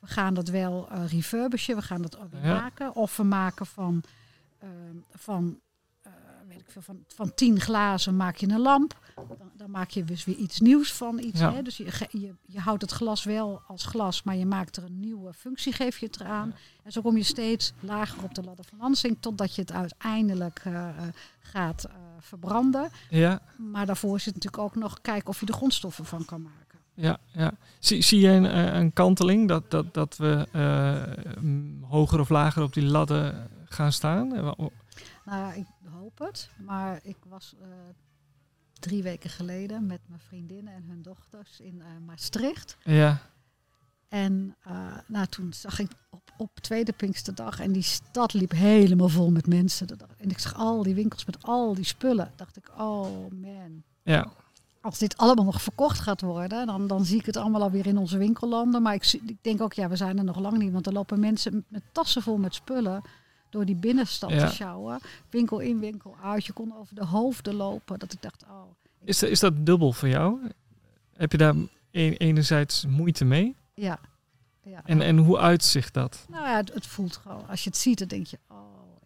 [0.00, 2.94] we, gaan dat wel refurbishen, we gaan dat ook maken.
[2.94, 4.02] Of we maken van,
[5.10, 5.58] van,
[6.50, 8.98] weet ik veel, van, van tien glazen maak je een lamp.
[9.14, 11.40] Dan, dan maak je dus weer iets nieuws van iets.
[11.40, 11.52] Ja.
[11.52, 11.62] Hè?
[11.62, 15.00] Dus je, je, je houdt het glas wel als glas, maar je maakt er een
[15.00, 16.54] nieuwe functie, geef je het eraan.
[16.82, 20.60] En zo kom je steeds lager op de ladder van Lansing, totdat je het uiteindelijk
[20.64, 20.88] eh,
[21.40, 22.90] gaat eh, verbranden.
[23.10, 26.78] Ja, Maar daarvoor zit natuurlijk ook nog kijken of je er grondstoffen van kan maken.
[26.94, 27.52] ja, ja.
[27.78, 30.46] Zie, zie je een, eh, een kanteling dat, dat, dat we
[31.88, 34.28] hoger of lager op die ladder gaan staan?
[35.24, 35.66] Nou ik
[36.58, 37.68] Maar ik was eh,
[38.72, 42.76] drie weken geleden met mijn vriendinnen en hun dochters in eh, Maastricht.
[42.84, 43.20] Ja,
[44.08, 49.08] En eh, nou, toen zag ik op, op tweede Pinksterdag en die stad liep helemaal
[49.08, 49.86] vol met mensen.
[50.16, 52.32] En ik zag al die winkels met al die spullen.
[52.36, 53.82] Dacht ik, oh man.
[54.02, 54.32] ja,
[54.80, 57.98] als dit allemaal nog verkocht gaat worden, dan, dan zie ik het allemaal alweer in
[57.98, 58.82] onze winkellanden.
[58.82, 60.72] Maar ik, ik denk ook, ja, we zijn er nog lang niet.
[60.72, 63.02] Want er lopen mensen met tassen vol met spullen
[63.50, 64.46] door die binnenstad Ja.
[64.46, 64.98] te sjouwen.
[65.30, 66.44] Winkel in, winkel uit.
[66.46, 67.98] Je kon over de hoofden lopen.
[67.98, 68.62] Dat ik dacht, oh,
[69.04, 70.38] Is, dat- is dat dubbel voor jou?
[71.16, 71.54] Heb je daar
[71.90, 73.56] een- enerzijds moeite mee?
[73.74, 73.98] ja.
[74.62, 74.80] ja.
[74.84, 76.24] En, en hoe uitzicht dat?
[76.28, 77.48] Nou ja, het, het voelt gewoon.
[77.48, 78.56] Als je het ziet, dan denk je, oh,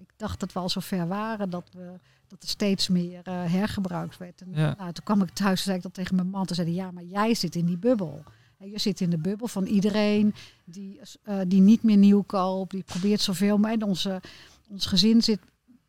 [0.00, 3.44] ik dacht dat we al zo ver waren dat, we, dat er steeds meer eh,
[3.44, 4.40] hergebruikt werd.
[4.40, 4.74] En, Ja.
[4.78, 6.46] nou, toen kwam ik thuis en zei ik dat tegen mijn man.
[6.46, 8.24] Toen zei hij, ja, maar jij zit in die bubbel.
[8.70, 12.82] Je zit in de bubbel van iedereen die, eh, die niet meer nieuw koopt, die
[12.82, 13.58] probeert zoveel.
[13.58, 14.20] Maar onze,
[14.68, 15.38] ons gezin zit,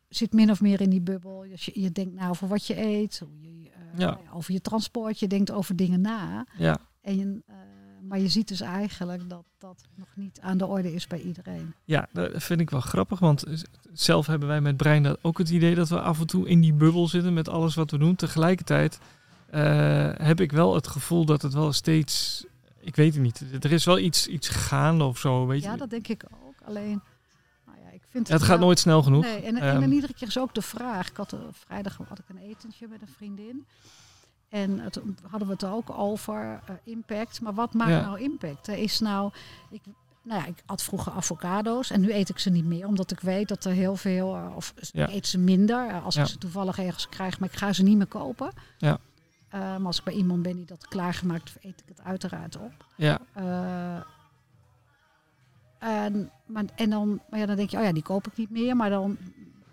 [0.08, 1.44] zit min of meer in die bubbel.
[1.48, 4.18] Dus je, je denkt nou over wat je eet, je, eh, Ja.
[4.32, 6.46] over je transport, je denkt over dingen na.
[6.58, 7.54] Ja, En, je, eh,
[8.08, 11.74] maar je ziet dus eigenlijk dat dat nog niet aan de orde is bij iedereen.
[11.84, 13.18] ja, dat vind ik wel grappig.
[13.18, 13.44] Want
[13.92, 16.60] zelf hebben wij met Brein dat ook het idee dat we af en toe in
[16.60, 18.16] die bubbel zitten met alles wat we doen.
[18.16, 18.98] Tegelijkertijd
[20.16, 22.44] heb ik wel het gevoel dat het wel steeds.
[22.86, 23.64] Ik weet het niet.
[23.64, 25.46] Er is wel iets, iets gaande of zo.
[25.46, 25.78] Weet Ja, je?
[25.78, 26.54] dat denk ik ook.
[26.64, 27.00] Alleen,
[27.66, 29.24] nou ja, ik vind Ja, het gaat wel- nooit snel genoeg.
[29.24, 31.08] Nee, en, en Ehm, iedere keer is ook de vraag.
[31.10, 33.66] Ik had er, vrijdag had ik een etentje met een vriendin.
[34.48, 37.40] En het, hadden we het ook over eh, impact.
[37.40, 38.00] Maar wat maakt Ja.
[38.00, 38.66] nou impact?
[38.66, 39.32] Er is nou,
[39.70, 39.80] ik,
[40.22, 42.86] nou ja, ik had vroeger avocado's en nu eet ik ze niet meer.
[42.86, 45.06] Omdat ik weet dat er heel veel, eh, of Ja.
[45.06, 45.88] ik eet ze minder.
[45.88, 48.52] eh, als ik ze toevallig ergens krijg, maar ik ga ze niet meer kopen.
[48.78, 48.98] Ja.
[49.48, 52.56] Eh, maar als ik bij iemand ben die dat klaargemaakt heeft, eet ik het uiteraard
[52.56, 52.72] op.
[52.96, 53.96] Ja, Eh,
[55.78, 58.50] en, maar, en dan, maar ja, dan denk je, oh ja, die koop ik niet
[58.50, 58.76] meer.
[58.76, 59.16] Maar dan,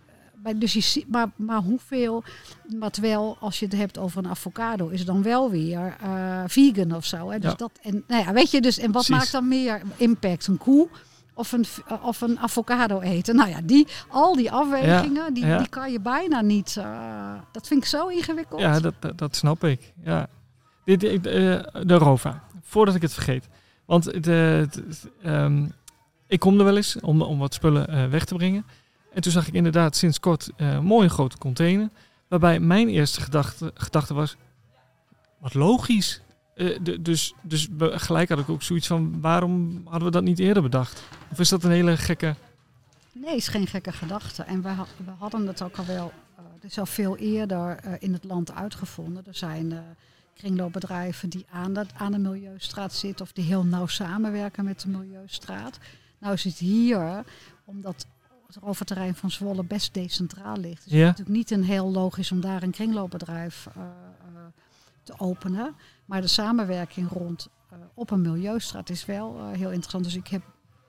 [0.05, 2.23] eh, maar, dus je, ziet- maar, maar hoeveel,
[2.79, 6.43] maar terwijl als je het hebt over een avocado, is het dan wel weer eh,
[6.47, 7.29] vegan of zo.
[7.31, 7.39] Hè?
[7.39, 7.55] Dus Ja.
[7.57, 9.15] dat, en, nou ja, weet je, dus, en wat Precies.
[9.15, 10.47] maakt dan meer impact?
[10.47, 10.87] Een koe
[11.33, 13.35] of een, eh, of een avocado eten?
[13.35, 15.57] Nou ja, die, al die afwegingen, die, ja.
[15.57, 18.61] die kan je bijna niet, eh, dat vind ik zo ingewikkeld.
[18.61, 19.93] ja dat, dat, dat snap ik.
[20.03, 20.27] Ja.
[20.85, 21.33] Dit, ik, eh,
[21.83, 23.47] de Rova, voordat ik het vergeet.
[23.85, 24.27] Want het,
[25.21, 25.65] ehm,
[26.27, 28.65] ik kom er wel eens om, om wat spullen weg te brengen.
[29.13, 31.89] En toen zag ik inderdaad sinds kort eh, een mooie grote container.
[32.27, 34.35] Waarbij mijn eerste gedachte, gedachte was,
[35.39, 36.21] wat logisch.
[36.55, 40.39] Eh, de- dus, dus gelijk had ik ook zoiets van, waarom hadden we dat niet
[40.39, 41.03] eerder bedacht?
[41.31, 42.35] Of is dat een hele gekke...
[43.11, 44.43] Nee, is geen gekke gedachte.
[44.43, 47.75] En we, ha- we hadden het ook al wel, eh het is al veel eerder
[47.77, 49.23] eh, in het land uitgevonden.
[49.27, 49.79] Er zijn eh,
[50.33, 54.89] kringloopbedrijven die aan, dat, aan de Milieustraat zitten of die heel nauw samenwerken met de
[54.89, 55.77] Milieustraat.
[56.19, 57.23] Nou is het hier,
[57.65, 58.05] omdat
[58.47, 60.85] het roverterrein van Zwolle best decentraal ligt.
[60.85, 60.97] is Ja.
[60.97, 63.87] het natuurlijk niet een heel logisch om daar een kringloopbedrijf eh, eh,
[65.03, 65.75] te openen.
[66.05, 70.03] Maar de samenwerking rond eh, op een Milieustraat is wel eh, heel interessant.
[70.03, 70.41] Dus ik heb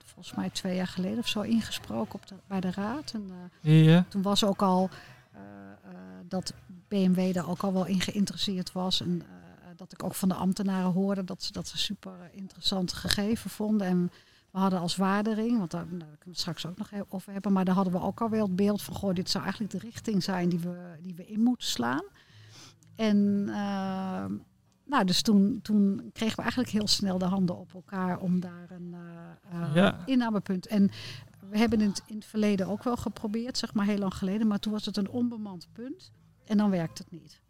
[0.04, 3.12] volgens mij twee jaar geleden of zo ingesproken op de, bij de raad.
[3.12, 3.30] En,
[3.62, 4.90] eh, Ja, toen was ook al
[6.28, 6.54] dat
[6.88, 9.00] BMW daar ook al wel in geïnteresseerd was.
[9.00, 9.22] En
[9.76, 13.86] dat ik ook van de ambtenaren hoorde dat ze dat ze super interessant gegeven vonden.
[13.86, 14.10] En
[14.50, 17.52] we hadden als waardering, want daar, daar kunnen we het straks ook nog over hebben.
[17.52, 19.78] Maar daar hadden we ook al wel het beeld van, goh, dit zou eigenlijk de
[19.78, 22.04] richting zijn die we, die we in moeten slaan.
[22.96, 24.24] En eh,
[24.86, 28.66] nou, dus toen, toen kregen we eigenlijk heel snel de handen op elkaar om daar
[28.70, 28.94] een
[29.50, 29.98] eh, Ja.
[30.06, 30.66] innamepunt.
[30.66, 30.90] En
[31.50, 34.46] we hebben het in het verleden ook wel geprobeerd, zeg maar heel lang geleden.
[34.46, 36.12] Maar toen was het een onbemand punt
[36.44, 37.42] en dan werkt het niet.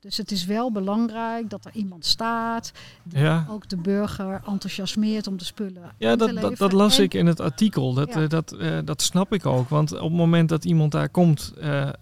[0.00, 2.72] Dus het is wel belangrijk dat er iemand staat,
[3.02, 3.46] die ja.
[3.50, 7.26] ook de burger enthousiasmeert om de spullen Ja, dat, dat, dat las En- ik in
[7.26, 7.94] het artikel.
[7.94, 8.22] Dat, Ja.
[8.22, 9.68] eh, dat, dat snap ik ook.
[9.68, 11.52] Want op het moment dat iemand daar komt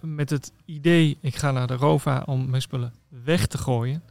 [0.01, 1.19] met het idee...
[1.21, 2.93] ik ga naar de ROVA om mijn spullen
[3.25, 4.03] weg te gooien...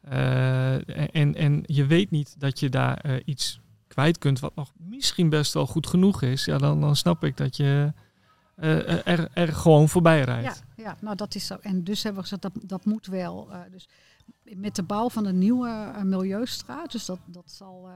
[0.00, 4.40] eh, en, en je weet niet dat je daar eh, iets kwijt kunt...
[4.40, 6.44] wat nog misschien best wel goed genoeg is...
[6.44, 7.92] Ja, dan, dan snap ik dat je
[8.54, 10.62] eh, er, er gewoon voorbij rijdt.
[10.76, 11.54] Ja, ja, nou dat is zo.
[11.54, 13.48] En dus hebben we gezegd dat dat moet wel.
[13.70, 13.88] dus
[14.42, 17.88] met de bouw van de nieuwe milieustraat, dus dat, dat zal.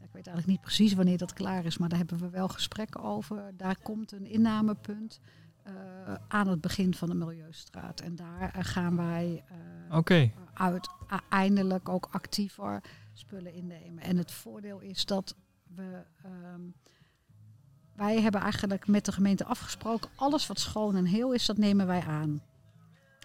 [0.00, 3.02] ik weet eigenlijk niet precies wanneer dat klaar is, maar daar hebben we wel gesprekken
[3.02, 3.52] over.
[3.56, 5.20] Daar komt een innamepunt
[6.28, 8.00] aan het begin van de milieustraat.
[8.00, 9.44] En daar gaan wij
[9.90, 14.02] Oké, uiteindelijk ook actiever spullen innemen.
[14.02, 15.34] En het voordeel is dat
[15.74, 16.02] we.
[16.24, 16.60] ehm,
[17.94, 21.86] wij hebben eigenlijk met de gemeente afgesproken, alles wat schoon en heel is, dat nemen
[21.86, 22.42] wij aan.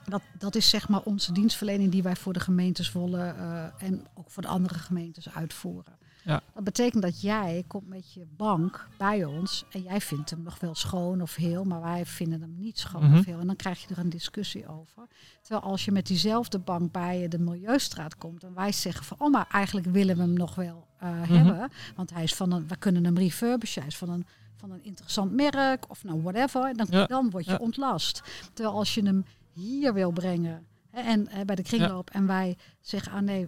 [0.06, 4.08] Dat, dat is zeg maar onze dienstverlening die wij voor de gemeentes willen eh, en
[4.14, 5.98] ook voor de andere gemeentes uitvoeren.
[6.24, 6.42] Ja.
[6.54, 10.60] Dat betekent dat jij komt met je bank bij ons en jij vindt hem nog
[10.60, 13.18] wel schoon of heel, maar wij vinden hem niet schoon Mhm.
[13.18, 13.40] of heel.
[13.40, 15.08] En dan krijg je er een discussie over.
[15.42, 19.32] Terwijl als je met diezelfde bank bij de Milieustraat komt en wij zeggen van, oh
[19.32, 21.34] maar eigenlijk willen we hem nog wel eh, Mhm.
[21.34, 24.72] hebben, want hij is van een, we kunnen hem refurbishen, hij is van een, van
[24.72, 27.58] een interessant merk of nou whatever, dan, Ja, dan word je ja.
[27.58, 28.22] ontlast.
[28.54, 32.10] Terwijl als je hem hier wil brengen Hè, En bij de kringloop.
[32.10, 33.48] En wij zeggen, ah nee,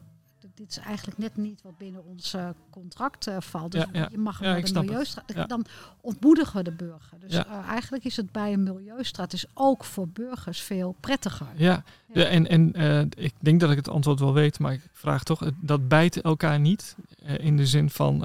[0.56, 3.72] dit is eigenlijk net niet wat binnen ons eh, contract eh, valt.
[3.72, 4.74] Dus Ja, je mag snap het.
[4.74, 5.50] milieustraat.
[5.50, 5.66] Dan
[6.02, 7.20] ontmoedigen we de burger.
[7.20, 11.48] Dus eh, eigenlijk is het bij een milieustraat is ook voor burgers veel prettiger.
[11.56, 11.84] Ja,
[12.14, 12.74] en, en
[13.18, 16.60] ik denk dat ik het antwoord wel weet, maar ik vraag toch, dat bijt elkaar
[16.60, 16.96] niet.
[17.38, 18.20] in de zin van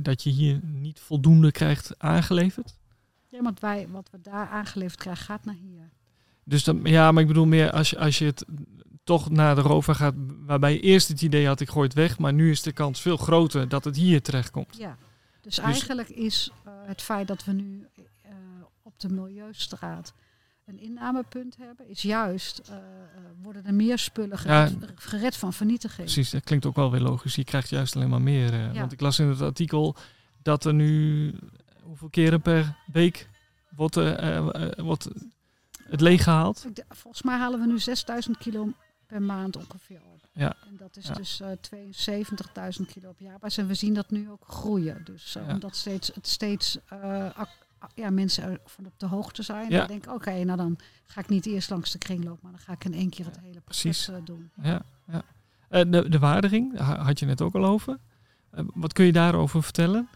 [0.00, 2.76] dat je hier niet voldoende krijgt aangeleverd.
[3.28, 5.88] Ja, want wij, wat we daar aangeleverd krijgen, gaat naar hier.
[6.44, 8.44] Dus dan, ja, maar ik bedoel meer als je, als je het
[9.08, 10.14] toch naar de rover gaat,
[10.46, 13.00] waarbij je eerst het idee had, ik gooi het weg, maar nu is de kans
[13.00, 14.76] veel groter dat het hier terechtkomt.
[14.76, 14.96] Ja,
[15.40, 18.32] dus, eigenlijk is eh, het feit dat we nu eh,
[18.82, 20.14] op de Milieustraat
[20.64, 22.76] een innamepunt hebben, is juist, eh,
[23.42, 26.06] worden er meer spullen gered, gered van vernietiging.
[26.06, 27.34] Precies, dat klinkt ook wel weer logisch.
[27.34, 28.54] Je krijgt juist alleen maar meer.
[28.54, 28.72] Ja.
[28.72, 29.96] Want ik las in het artikel
[30.42, 31.34] dat er nu
[31.82, 33.28] hoeveel keren per week
[33.70, 33.94] wordt,
[34.76, 35.08] wordt
[35.84, 36.66] het leeggehaald.
[36.88, 38.72] Volgens mij halen we nu 6000 kilo
[39.08, 40.20] per maand ongeveer op.
[40.32, 40.56] Ja.
[40.68, 41.12] En dat is Ja.
[41.14, 43.58] dus eh 72.000 kilo op jaarbasis.
[43.58, 45.00] En we zien dat nu ook groeien.
[45.04, 45.52] Dus eh, Ja.
[45.52, 47.26] omdat steeds, het steeds eh,
[47.94, 49.70] ja, mensen ervan op de hoogte zijn.
[49.70, 49.80] Ja.
[49.82, 52.72] En denken, oké, nou dan ga ik niet eerst langs de kringloop, maar dan ga
[52.72, 54.50] ik in één keer het hele proces eh, doen.
[54.62, 55.22] Ja, ja.
[55.84, 57.98] De, de waardering ha- had je net ook al over.
[58.74, 60.08] Wat kun je daarover vertellen?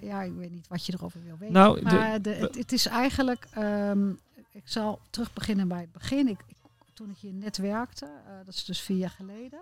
[0.00, 1.54] Ja, ik weet niet wat je erover wil weten.
[1.54, 4.08] Nou, maar de, het, het is eigenlijk, ehm,
[4.52, 6.28] ik zal terug beginnen bij het begin.
[6.28, 6.56] Ik, ik-
[6.92, 9.60] toen ik hier net werkte, eh, dat is dus vier jaar geleden,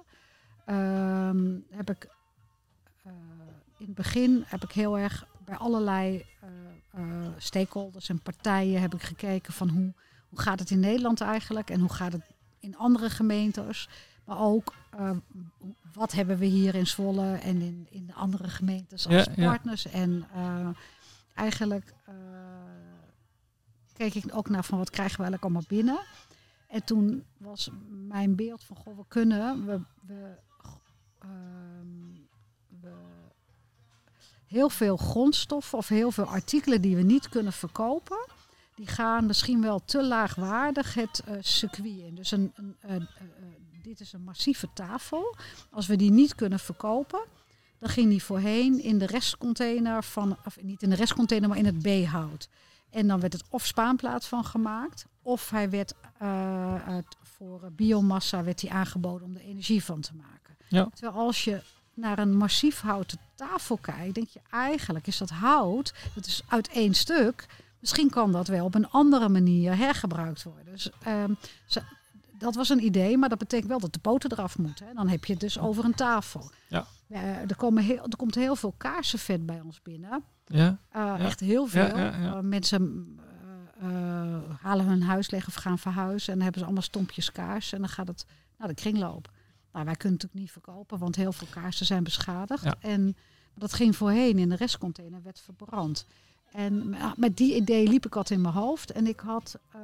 [0.64, 2.08] ehm, heb ik
[3.02, 3.12] eh,
[3.78, 6.48] in het begin heb ik heel erg bij allerlei eh,
[6.90, 9.92] eh, stakeholders en partijen heb ik gekeken van hoe,
[10.28, 12.22] hoe gaat het in Nederland eigenlijk en hoe gaat het
[12.58, 13.88] in andere gemeentes.
[14.24, 15.10] Maar ook eh,
[15.92, 19.48] wat hebben we hier in Zwolle en in, in de andere gemeentes als Ja, ja.
[19.48, 19.86] partners.
[19.86, 20.26] En
[21.34, 21.94] eigenlijk
[23.92, 26.00] keek ik ook naar van wat krijgen we eigenlijk allemaal binnen.
[26.70, 30.36] En toen was mijn beeld van, goh, we kunnen, we, we,
[31.18, 32.12] ehm,
[32.80, 32.92] we
[34.46, 38.26] heel veel grondstoffen of heel veel artikelen die we niet kunnen verkopen,
[38.74, 42.14] die gaan misschien wel te laagwaardig het eh, circuit in.
[42.14, 43.08] Dus een, een,
[43.82, 45.36] dit is een massieve tafel.
[45.70, 47.20] Als we die niet kunnen verkopen,
[47.78, 51.64] dan ging die voorheen in de restcontainer van, of niet in de restcontainer, maar in
[51.64, 52.48] het B-hout.
[52.90, 56.74] En dan werd het of spaanplaat van gemaakt, of hij werd eh,
[57.22, 60.56] voor biomassa werd die aangeboden om er energie van te maken.
[60.68, 60.88] Ja.
[60.94, 61.62] Terwijl als je
[61.94, 66.68] naar een massief houten tafel kijkt, denk je eigenlijk is dat hout, dat is uit
[66.68, 67.46] één stuk.
[67.78, 70.64] Misschien kan dat wel op een andere manier hergebruikt worden.
[70.64, 71.34] Dus ehm,
[71.66, 71.82] ze-
[72.32, 74.86] dat was een idee, maar dat betekent wel dat de poten eraf moeten.
[74.86, 74.92] Hè.
[74.94, 76.50] Dan heb je het dus over een tafel.
[76.68, 76.86] Ja.
[77.08, 80.22] Eh, er, komen heel, er komt heel veel kaarsenvet bij ons binnen.
[80.52, 81.86] Ja, Uh, Echt heel veel.
[81.86, 82.36] Ja, ja, ja.
[82.36, 83.06] Uh, mensen
[83.82, 86.28] uh, halen hun huis leeg of gaan verhuizen.
[86.28, 87.72] En dan hebben ze allemaal stompjes kaars.
[87.72, 88.26] En dan gaat het
[88.58, 89.30] naar de kringloop.
[89.72, 92.64] Nou, wij kunnen het natuurlijk niet verkopen, want heel veel kaarsen zijn beschadigd.
[92.64, 92.74] Ja.
[92.80, 93.16] En
[93.54, 96.06] dat ging voorheen in de restcontainer, werd verbrand.
[96.52, 98.92] En met die idee liep ik wat in mijn hoofd.
[98.92, 99.80] En ik, had, uh,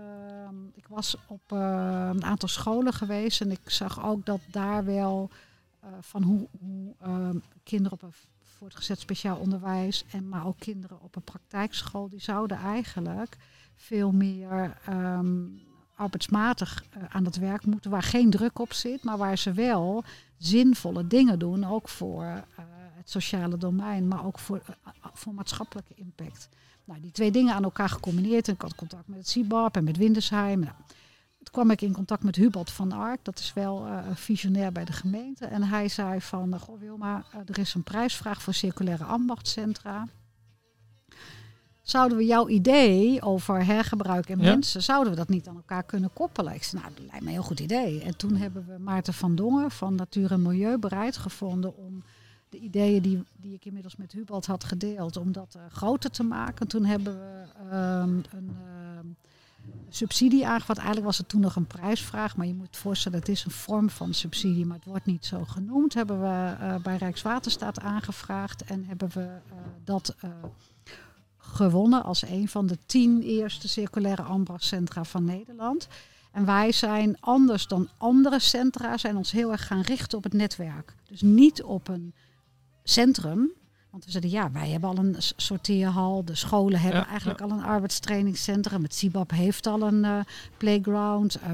[0.75, 3.41] ik was op uh, een aantal scholen geweest.
[3.41, 5.31] En ik zag ook dat daar wel
[5.85, 6.95] uh, van hoe, hoe
[7.63, 8.13] kinderen op een
[8.59, 13.37] voortgezet speciaal onderwijs en maar ook kinderen op een praktijkschool, die zouden eigenlijk
[13.75, 15.61] veel meer um,
[15.95, 20.05] arbeidsmatig uh, aan het werk moeten, waar geen druk op zit, maar waar ze wel
[20.39, 22.41] zinvolle dingen doen, ook voor uh,
[22.97, 26.49] het sociale domein, maar ook voor, uh, voor maatschappelijke impact.
[26.85, 28.49] Nou, die twee dingen aan elkaar gecombineerd.
[28.49, 30.61] En ik had contact met het CIBAP en met Windesheim.
[30.61, 30.75] Nou,
[31.47, 33.19] toen kwam ik in contact met Hubert van Ark.
[33.23, 35.47] Dat is wel uh, visionair bij de gemeente.
[35.47, 40.09] En hij zei van, goh Wilma, uh, er is een prijsvraag voor circulaire ambachtscentra.
[41.83, 44.45] Zouden we jouw idee over hergebruik en ja.
[44.45, 46.55] mensen, zouden we dat niet aan elkaar kunnen koppelen?
[46.55, 48.03] Ik zei, nou, dat lijkt me een heel goed idee.
[48.03, 52.03] En toen hebben we Maarten van Dongen van Natuur en Milieu bereid gevonden om
[52.49, 56.23] de ideeën die, die ik inmiddels met Hubert had gedeeld, om dat uh, groter te
[56.23, 56.69] maken.
[56.69, 57.45] Toen hebben we
[57.77, 58.57] um, een
[59.89, 60.79] subsidie aangevraagd.
[60.79, 63.91] Eigenlijk was het toen nog een prijsvraag, maar je moet voorstellen, het is een vorm
[63.91, 65.95] van subsidie, maar het wordt niet zo genoemd.
[65.95, 70.31] Hebben we uh, bij Rijkswaterstaat aangevraagd en hebben we uh, dat uh,
[71.37, 75.89] gewonnen als een van de tien eerste circulaire ambachtscentra van Nederland.
[76.33, 80.33] En wij zijn anders dan andere centra, zijn ons heel erg gaan richten op het
[80.33, 80.95] netwerk.
[81.09, 82.15] Dus niet op een
[82.83, 83.53] centrum,
[83.97, 86.25] want we zeiden, ja, wij hebben al een sorteerhal.
[86.25, 87.45] De scholen hebben ja, eigenlijk ja.
[87.45, 88.83] al een arbeidstrainingscentrum.
[88.83, 90.21] Het CIBAP heeft al een uh,
[90.57, 91.39] playground.
[91.43, 91.51] Uh,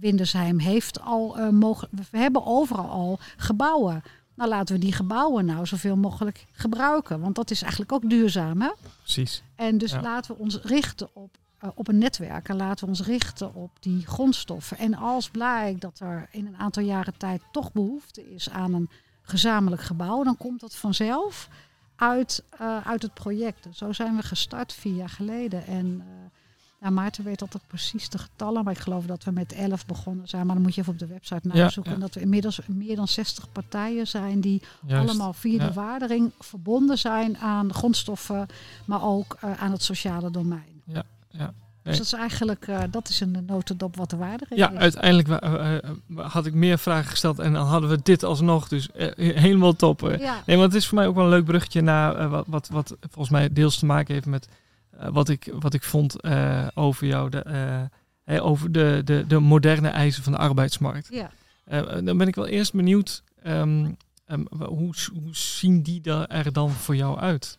[0.00, 1.92] Windersheim heeft al uh, mogelijk.
[2.10, 4.02] We hebben overal al gebouwen.
[4.34, 7.20] Nou, laten we die gebouwen nou zoveel mogelijk gebruiken.
[7.20, 8.70] Want dat is eigenlijk ook duurzaam, hè?
[9.02, 9.42] Precies.
[9.54, 10.00] En dus ja.
[10.00, 11.38] laten we ons richten op
[11.74, 14.78] op een netwerk en laten we ons richten op die grondstoffen.
[14.78, 18.90] En als blijkt dat er in een aantal jaren tijd toch behoefte is aan een
[19.22, 21.48] gezamenlijk gebouw, dan komt dat vanzelf
[21.96, 23.66] uit, uh, uit het project.
[23.72, 25.66] Zo zijn we gestart vier jaar geleden.
[25.66, 26.04] En uh,
[26.80, 30.28] ja, Maarten weet altijd precies de getallen, maar ik geloof dat we met elf begonnen
[30.28, 30.46] zijn.
[30.46, 31.48] Maar dan moet je even op de website.
[31.52, 36.32] Ja, En dat we inmiddels meer dan 60 partijen zijn die allemaal via de waardering
[36.38, 38.46] verbonden zijn aan grondstoffen,
[38.84, 40.82] maar ook uh, aan het sociale domein.
[40.84, 41.54] Ja, ja.
[41.86, 44.78] Dus dat is eigenlijk, uh, dat is een notendop wat de waardering ja, is.
[44.78, 45.76] uiteindelijk uh,
[46.16, 48.68] had ik meer vragen gesteld en dan hadden we dit alsnog.
[48.68, 50.16] Dus helemaal top.
[50.18, 50.42] Ja.
[50.46, 52.96] Nee, want het is voor mij ook wel een leuk bruggetje naar wat, wat, wat
[53.00, 54.48] volgens mij deels te maken heeft met
[55.10, 56.24] wat, ik, wat ik vond
[56.74, 57.30] over jou.
[57.30, 57.88] De,
[58.40, 61.08] over de, de, de moderne eisen van de arbeidsmarkt.
[61.10, 61.30] Ja.
[62.00, 63.96] dan ben ik wel eerst benieuwd, um,
[64.26, 67.58] um, hoe, hoe zien die er dan voor jou uit?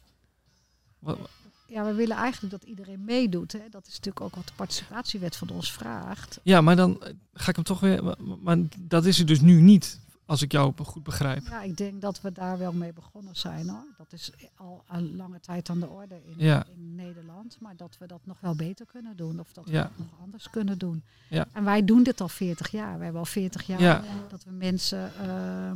[1.00, 1.18] Wat,
[1.67, 3.51] ja, we willen eigenlijk dat iedereen meedoet.
[3.51, 3.60] Hè.
[3.69, 6.39] Dat is natuurlijk ook wat de participatiewet van ons vraagt.
[6.43, 7.01] Ja, maar dan
[7.34, 8.15] ga ik hem toch weer.
[8.41, 11.43] Maar dat is er dus nu niet, als ik jou goed begrijp.
[11.47, 13.86] Ja, ik denk dat we daar wel mee begonnen zijn hoor.
[13.97, 16.65] Dat is al een lange tijd aan de orde in, ja.
[16.75, 17.58] in Nederland.
[17.60, 19.39] Maar dat we dat nog wel beter kunnen doen.
[19.39, 19.82] Of dat we Ja.
[19.82, 21.03] dat nog anders kunnen doen.
[21.30, 21.47] Ja.
[21.53, 22.97] En wij doen dit al 40 jaar.
[22.97, 24.03] We hebben al 40 jaar Ja.
[24.30, 25.71] dat we mensen eh,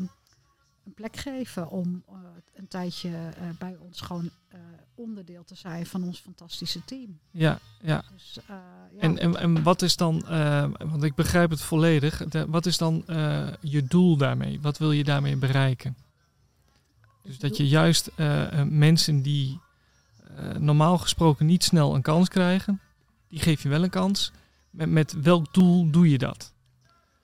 [0.86, 2.14] een plek geven om eh,
[2.56, 4.60] een tijdje eh, bij ons gewoon eh,
[5.02, 7.20] onderdeel te zijn van ons fantastische team.
[7.32, 8.04] Ja, ja.
[8.14, 8.56] Dus, eh,
[8.92, 9.00] ja.
[9.00, 12.78] En, en, en wat is dan, eh, want ik begrijp het volledig, de- wat is
[12.78, 14.62] dan eh, je doel daarmee?
[14.62, 15.96] Wat wil je daarmee bereiken?
[17.24, 18.12] Dus dat je juist
[18.70, 19.60] mensen die
[20.58, 22.82] normaal gesproken niet snel een kans krijgen,
[23.28, 24.32] die geef je wel een kans.
[24.70, 26.54] Met, met welk doel doe je dat?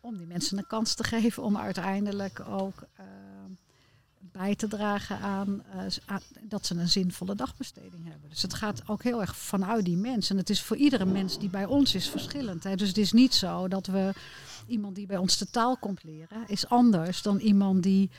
[0.01, 2.83] om die mensen een kans te geven om uiteindelijk ook
[4.31, 8.29] bij te dragen aan, eh, aan dat ze een zinvolle dagbesteding hebben.
[8.29, 10.29] Dus het gaat ook heel erg vanuit die mens.
[10.29, 12.63] En het is voor iedere mens die bij ons is verschillend.
[12.63, 12.75] Hè.
[12.75, 14.13] Dus het is niet zo dat we
[14.67, 18.09] iemand die bij ons de taal komt leren, is anders dan iemand die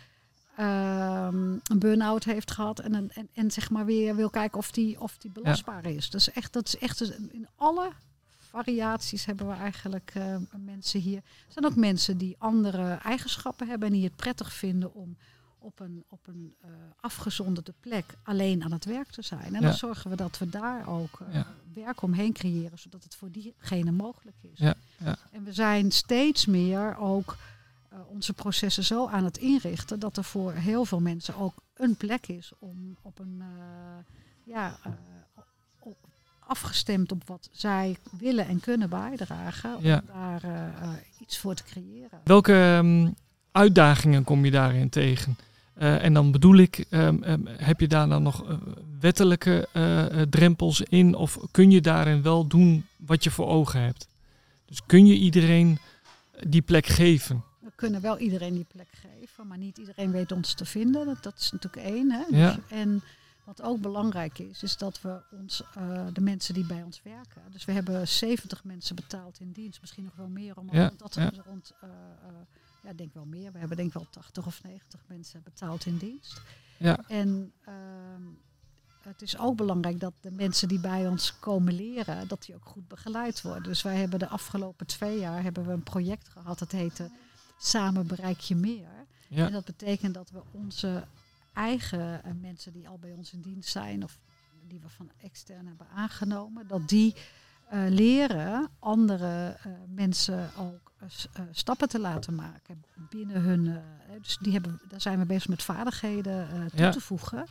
[0.57, 4.71] ehm, een burn-out heeft gehad en, een, en, en zeg maar weer wil kijken of
[4.71, 6.11] die, of die belastbaar is.
[6.11, 7.92] Dus echt, dat is echt dus in alle
[8.51, 11.16] variaties hebben we eigenlijk eh, mensen hier.
[11.16, 15.16] Er zijn ook mensen die andere eigenschappen hebben en die het prettig vinden om
[15.59, 19.42] op een, op een eh, afgezonderde plek alleen aan het werk te zijn.
[19.44, 19.61] En Ja.
[19.61, 21.47] dan zorgen we dat we daar ook eh, Ja.
[21.75, 24.59] werk omheen creëren, zodat het voor diegene mogelijk is.
[24.59, 25.16] Ja, ja.
[25.33, 27.37] En we zijn steeds meer ook
[27.88, 31.97] eh, onze processen zo aan het inrichten dat er voor heel veel mensen ook een
[31.97, 33.42] plek is om op een
[34.44, 34.79] ja,
[35.81, 36.07] op-
[36.38, 40.40] afgestemd op wat zij willen en kunnen bijdragen, om daar
[41.18, 42.21] iets voor te creëren.
[42.25, 43.11] Welke ehm,
[43.52, 45.37] uitdagingen kom je daarin tegen?
[45.78, 48.56] Eh, en dan bedoel ik, ehm, ehm, heb je daar dan nog eh,
[49.00, 51.14] wettelijke eh, drempels in?
[51.14, 54.08] Of kun je daarin wel doen wat je voor ogen hebt?
[54.64, 55.78] Dus kun je iedereen
[56.46, 57.44] die plek geven?
[57.61, 61.06] We kunnen wel iedereen die plek geven, maar niet iedereen weet ons te vinden.
[61.06, 62.11] Dat, dat is natuurlijk één.
[62.11, 62.24] Hè?
[62.30, 62.52] Ja.
[62.52, 63.02] Dus- en
[63.44, 65.62] wat ook belangrijk is, is dat we ons,
[66.12, 67.42] de mensen die bij ons werken.
[67.50, 70.56] Dus we hebben 70 mensen betaald in dienst, misschien nog wel meer.
[70.56, 71.32] Om Ja, dat ja.
[71.44, 71.72] rond,
[72.88, 73.53] ja, denk wel meer.
[73.53, 76.40] We hebben denk ik wel 80 of 90 mensen betaald in dienst.
[76.79, 78.22] Ja, En ehm,
[79.01, 82.64] het is ook belangrijk dat de mensen die bij ons komen leren, dat die ook
[82.64, 83.62] goed begeleid worden.
[83.62, 87.11] Dus wij hebben de afgelopen twee jaar hebben we een project gehad, dat heette
[87.61, 89.07] Samen bereik je meer.
[89.29, 91.07] ja, En dat betekent dat we onze
[91.53, 94.18] eigen eh, mensen die al bij ons in dienst zijn of
[94.68, 97.14] die we van extern hebben aangenomen, dat die
[97.70, 103.83] eh, leren andere eh, mensen ook eh, stappen te laten maken binnen hun.
[104.22, 106.90] dus die hebben, daar zijn we bezig met vaardigheden toe Ja.
[106.90, 107.46] te voegen.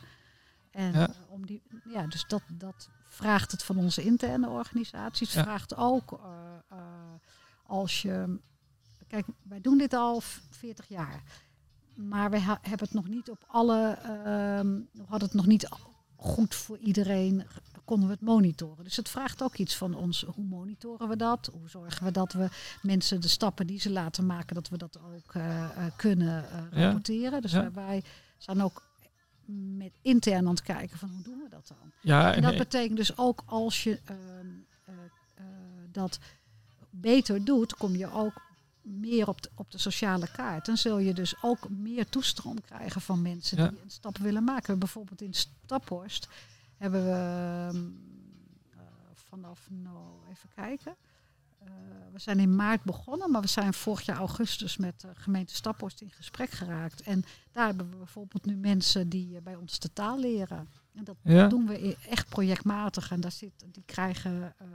[0.70, 1.08] En Ja.
[1.28, 5.32] om die, ja, dus dat, dat vraagt het van onze interne organisaties.
[5.32, 5.42] Ja.
[5.42, 6.20] Vraagt ook
[7.66, 8.38] als je.
[9.06, 11.22] Kijk, wij doen dit al v- 40 jaar.
[11.94, 13.90] Maar we hebben het nog niet op alle.
[14.02, 15.68] ehm we hadden het nog niet
[16.16, 17.46] goed voor iedereen.
[17.88, 18.84] Konden we het monitoren.
[18.84, 20.22] Dus het vraagt ook iets van ons.
[20.34, 21.50] Hoe monitoren we dat?
[21.52, 22.48] Hoe zorgen we dat we
[22.82, 26.82] mensen de stappen die ze laten maken, dat we dat ook eh, eh, kunnen eh,
[26.82, 27.42] rapporteren.
[27.42, 28.02] Dus wij-
[28.38, 28.82] zijn ook
[29.76, 31.92] met intern aan het kijken van hoe doen we dat dan?
[32.00, 34.18] ja, En dat en, betekent dus ook als je ehm,
[34.84, 34.94] eh,
[35.34, 35.44] eh,
[35.92, 36.18] dat
[36.90, 38.32] beter doet, kom je ook
[38.82, 40.66] meer op de, op de sociale kaart.
[40.66, 43.68] Dan zul je dus ook meer toestroom krijgen van mensen Ja.
[43.68, 44.78] die een stap willen maken.
[44.78, 46.28] Bijvoorbeeld in Staphorst
[46.78, 47.86] hebben we ehm,
[48.76, 50.96] eh, vanaf, nou even kijken.
[51.58, 51.70] Eh,
[52.12, 56.00] we zijn in maart begonnen, maar we zijn vorig jaar augustus met de gemeente Staphorst
[56.00, 57.02] in gesprek geraakt.
[57.02, 60.68] En daar hebben we bijvoorbeeld nu mensen die eh, bij ons de taal leren.
[60.94, 61.46] En dat Ja.
[61.48, 63.10] doen we e- echt projectmatig.
[63.10, 64.66] En daar zit, die krijgen eh,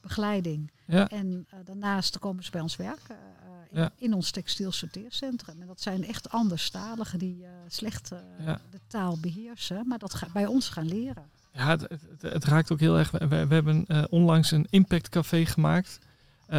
[0.00, 0.70] begeleiding.
[0.84, 1.08] Ja.
[1.08, 3.92] En eh, daarnaast komen ze bij ons werken eh, Ja.
[3.98, 5.60] in ons textiel sorteercentrum.
[5.60, 8.60] En dat zijn echt anderstaligen die eh, slecht eh, Ja.
[8.70, 11.24] de taal beheersen, maar dat ga, bij ons gaan leren.
[11.52, 13.10] Ja, het, het, het raakt ook heel erg.
[13.10, 15.98] We, we hebben eh, onlangs een impactcafé gemaakt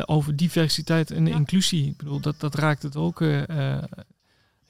[0.06, 1.36] over diversiteit en Ja.
[1.36, 1.88] inclusie.
[1.88, 3.22] Ik bedoel, dat, dat raakt het ook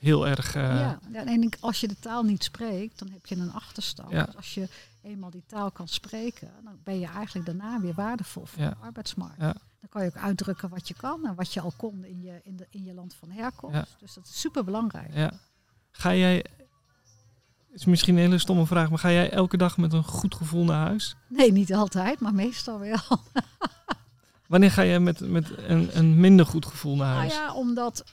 [0.02, 0.56] heel erg.
[0.56, 4.12] eh, ja, en als je de taal niet spreekt, dan heb je een achterstand.
[4.12, 4.24] Ja.
[4.26, 4.68] Dus als je
[5.02, 8.70] eenmaal die taal kan spreken, dan ben je eigenlijk daarna weer waardevol voor Ja.
[8.70, 9.42] de arbeidsmarkt.
[9.42, 9.54] Ja.
[9.80, 12.40] Dan kan je ook uitdrukken wat je kan en wat je al kon in je,
[12.44, 13.96] in de, in je land van herkomst.
[14.00, 15.14] Dus dat is super belangrijk.
[15.14, 15.32] Ja.
[15.92, 16.46] Ga jij,
[17.72, 20.64] is misschien een hele stomme vraag, maar ga jij elke dag met een goed gevoel
[20.64, 21.16] naar huis?
[21.28, 22.98] Nee, niet altijd, maar meestal wel.
[24.48, 27.34] Wanneer ga jij met, met een, een minder goed gevoel naar Nou huis?
[27.34, 28.04] ja, omdat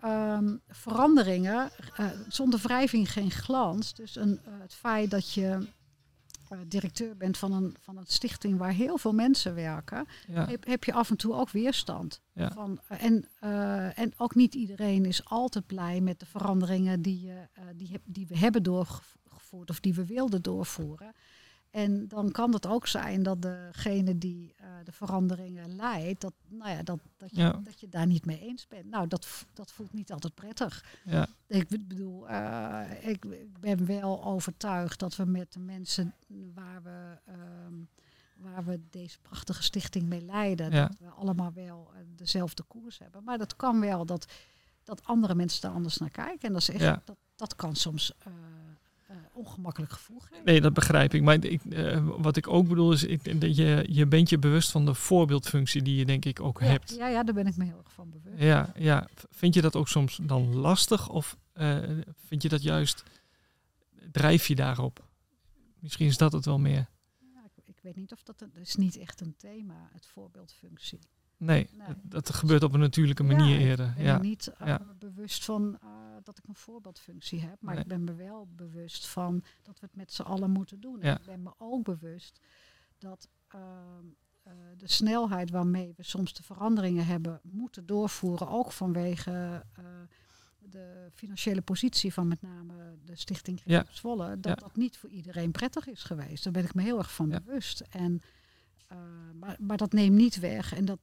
[0.00, 3.94] ehm, veranderingen, eh, zonder wrijving geen glans.
[3.94, 5.66] Dus een, eh, het feit dat je
[6.48, 10.66] eh, directeur bent van een, van een stichting waar heel veel mensen werken, Ja, heb,
[10.66, 12.20] heb je af en toe ook weerstand.
[12.32, 12.50] Ja.
[12.50, 13.28] Van, en,
[13.94, 17.32] en ook niet iedereen is altijd blij met de veranderingen die,
[17.74, 21.14] die, die we hebben doorgevoerd of die we wilden doorvoeren.
[21.76, 26.70] En dan kan het ook zijn dat degene die eh, de veranderingen leidt, dat, nou
[26.70, 27.60] ja, dat, dat, je, Ja.
[27.62, 28.86] dat je daar niet mee eens bent.
[28.90, 30.84] Nou, dat, dat voelt niet altijd prettig.
[31.04, 36.14] ja, Ik bedoel, eh, ik, ik ben wel overtuigd dat we met de mensen
[36.54, 37.74] waar we, ehm,
[38.36, 40.86] waar we deze prachtige stichting mee leiden, Ja.
[40.86, 43.24] dat we allemaal wel eh, dezelfde koers hebben.
[43.24, 44.32] Maar dat kan wel dat,
[44.84, 46.46] dat andere mensen daar anders naar kijken.
[46.48, 48.12] En dat, is echt, dat, dat kan soms
[49.36, 50.44] ongemakkelijk gevoel geven.
[50.44, 51.22] nee, dat begrijp ik.
[51.22, 54.70] Maar ik, eh, wat ik ook bedoel is, ik, dat je, je bent je bewust
[54.70, 56.94] van de voorbeeldfunctie die je denk ik ook Ja, hebt.
[56.96, 58.42] ja, ja, daar ben ik me heel erg van bewust.
[58.42, 59.08] Ja, ja.
[59.30, 61.78] Vind je dat ook soms dan lastig of eh,
[62.26, 63.02] vind je dat juist,
[64.12, 65.04] drijf je daarop?
[65.80, 66.86] Misschien is dat het wel meer.
[67.18, 70.98] Ja, ik, ik weet niet of dat, dat is niet echt een thema, het voorbeeldfunctie.
[71.38, 71.96] Nee, Nee.
[72.02, 73.88] Dat, gebeurt op een natuurlijke manier ja, eerder.
[73.88, 74.80] Ik ben Ja, niet eh, ja.
[74.98, 75.88] bewust van eh,
[76.22, 77.82] dat ik een voorbeeldfunctie heb, maar Nee.
[77.82, 81.00] ik ben me wel bewust van dat we het met z'n allen moeten doen.
[81.00, 82.40] En ik ben me ook bewust
[82.98, 83.62] dat ehm,
[84.42, 89.64] eh, de snelheid waarmee we soms de veranderingen hebben moeten doorvoeren, ook vanwege
[90.58, 93.80] de financiële positie van met name de Stichting Ja.
[93.80, 96.44] Griep Zwolle, dat dat niet voor iedereen prettig is geweest.
[96.44, 97.80] Daar ben ik me heel erg van bewust.
[97.80, 98.20] En,
[99.34, 100.74] maar, maar dat neemt niet weg.
[100.74, 100.98] En dat,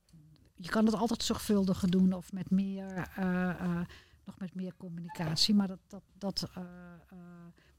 [0.55, 2.85] je kan het altijd zorgvuldiger doen of met meer,
[3.15, 3.81] eh, eh,
[4.25, 5.53] nog met meer communicatie.
[5.55, 6.63] Maar dat, dat, dat, eh,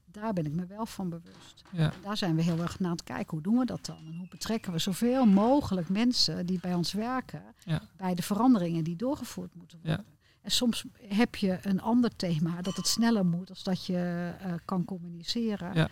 [0.05, 1.63] daar ben ik me wel van bewust.
[1.71, 3.29] ja, En daar zijn we heel erg naar aan het kijken.
[3.31, 4.05] Hoe doen we dat dan?
[4.05, 7.81] En hoe betrekken we zoveel mogelijk mensen die bij ons werken Ja.
[7.97, 9.87] bij de veranderingen die doorgevoerd moeten Ja.
[9.95, 10.13] worden?
[10.41, 14.33] En soms heb je een ander thema dat het sneller moet als dat je
[14.65, 15.89] kan communiceren.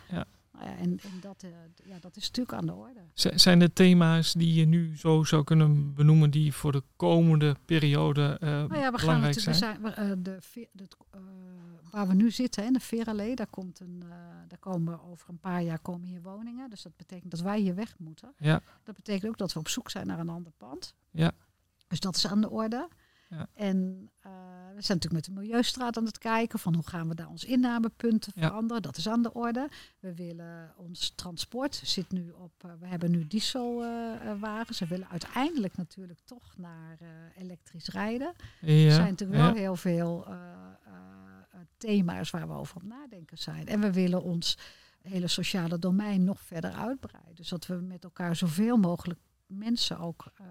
[0.63, 1.49] Ja, en en dat, eh,
[1.83, 2.99] ja, dat is natuurlijk aan de orde.
[3.13, 7.55] Z- Zijn er thema's die je nu zo zou kunnen benoemen die voor de komende
[7.65, 9.81] periode eh, Nou ja, we gaan belangrijk natuurlijk, zijn?
[9.81, 10.39] we eh, de,
[11.11, 11.19] eh,
[11.91, 14.09] waar we nu zitten, hè, de Verallee, daar, komt een, eh,
[14.47, 16.69] daar komen over een paar jaar komen hier woningen.
[16.69, 18.33] Dus dat betekent dat wij hier weg moeten.
[18.37, 20.93] Ja, Dat betekent ook dat we op zoek zijn naar een ander pand.
[21.11, 21.31] Ja.
[21.87, 22.87] Dus dat is aan de orde.
[23.33, 23.47] Ja.
[23.53, 24.31] En eh,
[24.75, 27.45] we zijn natuurlijk met de Milieustraat aan het kijken van hoe gaan we daar ons
[27.45, 28.47] innamepunten Ja.
[28.47, 28.81] veranderen.
[28.81, 29.69] Dat is aan de orde.
[29.99, 32.51] We willen ons transport zit nu op.
[32.63, 34.79] eh, we hebben nu dieselwagens.
[34.79, 37.07] we willen uiteindelijk natuurlijk toch naar eh,
[37.43, 38.33] elektrisch rijden.
[38.61, 40.27] ja, Er zijn natuurlijk wel heel veel
[41.77, 43.67] thema's waar we over op nadenken zijn.
[43.67, 44.57] En we willen ons
[45.01, 47.35] hele sociale domein nog verder uitbreiden.
[47.35, 50.45] Dus dat we met elkaar zoveel mogelijk mensen ook eh,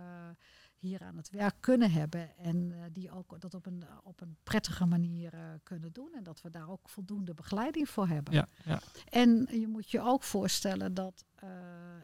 [0.82, 2.36] hier aan het werk kunnen hebben.
[2.36, 6.12] En eh, die ook dat op een, op een prettige manier eh, kunnen doen.
[6.14, 8.34] En dat we daar ook voldoende begeleiding voor hebben.
[8.34, 11.48] ja, ja, En je moet je ook voorstellen dat, eh,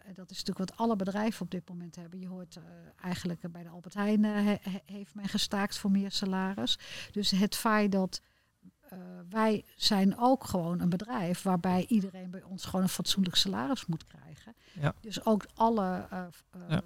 [0.04, 2.20] en dat is natuurlijk wat alle bedrijven op dit moment hebben.
[2.20, 2.58] Je hoort
[3.02, 6.78] eigenlijk bij de Albert Heijn he- he- heeft men gestaakt voor meer salaris.
[7.10, 8.20] Dus het feit dat
[9.28, 14.04] wij zijn ook gewoon een bedrijf waarbij iedereen bij ons gewoon een fatsoenlijk salaris moet
[14.06, 14.54] krijgen.
[14.80, 14.94] Ja.
[15.00, 16.06] Dus ook alle
[16.68, 16.82] Ja.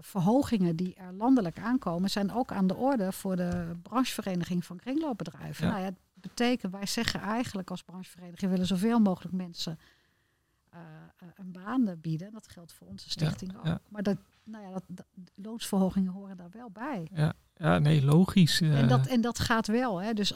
[0.00, 5.66] Verhogingen die er landelijk aankomen, zijn ook aan de orde voor de branchevereniging van kringloopbedrijven.
[5.66, 5.72] Ja.
[5.72, 9.78] Nou ja, dat betekent, wij zeggen eigenlijk als branchevereniging, we willen zoveel mogelijk mensen
[10.70, 10.80] eh,
[11.16, 12.32] eh, een baan bieden.
[12.32, 13.64] Dat geldt voor onze stichting ook.
[13.64, 13.80] ja.
[13.88, 17.08] Maar dat, nou ja, dat, dat, loonsverhogingen horen daar wel bij.
[17.54, 18.60] ja, nee, logisch.
[18.60, 20.02] eh, En dat, en dat gaat wel.
[20.02, 20.12] Hè.
[20.12, 20.32] Dus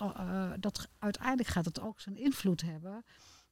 [0.61, 3.05] dat, uiteindelijk gaat het ook zijn invloed hebben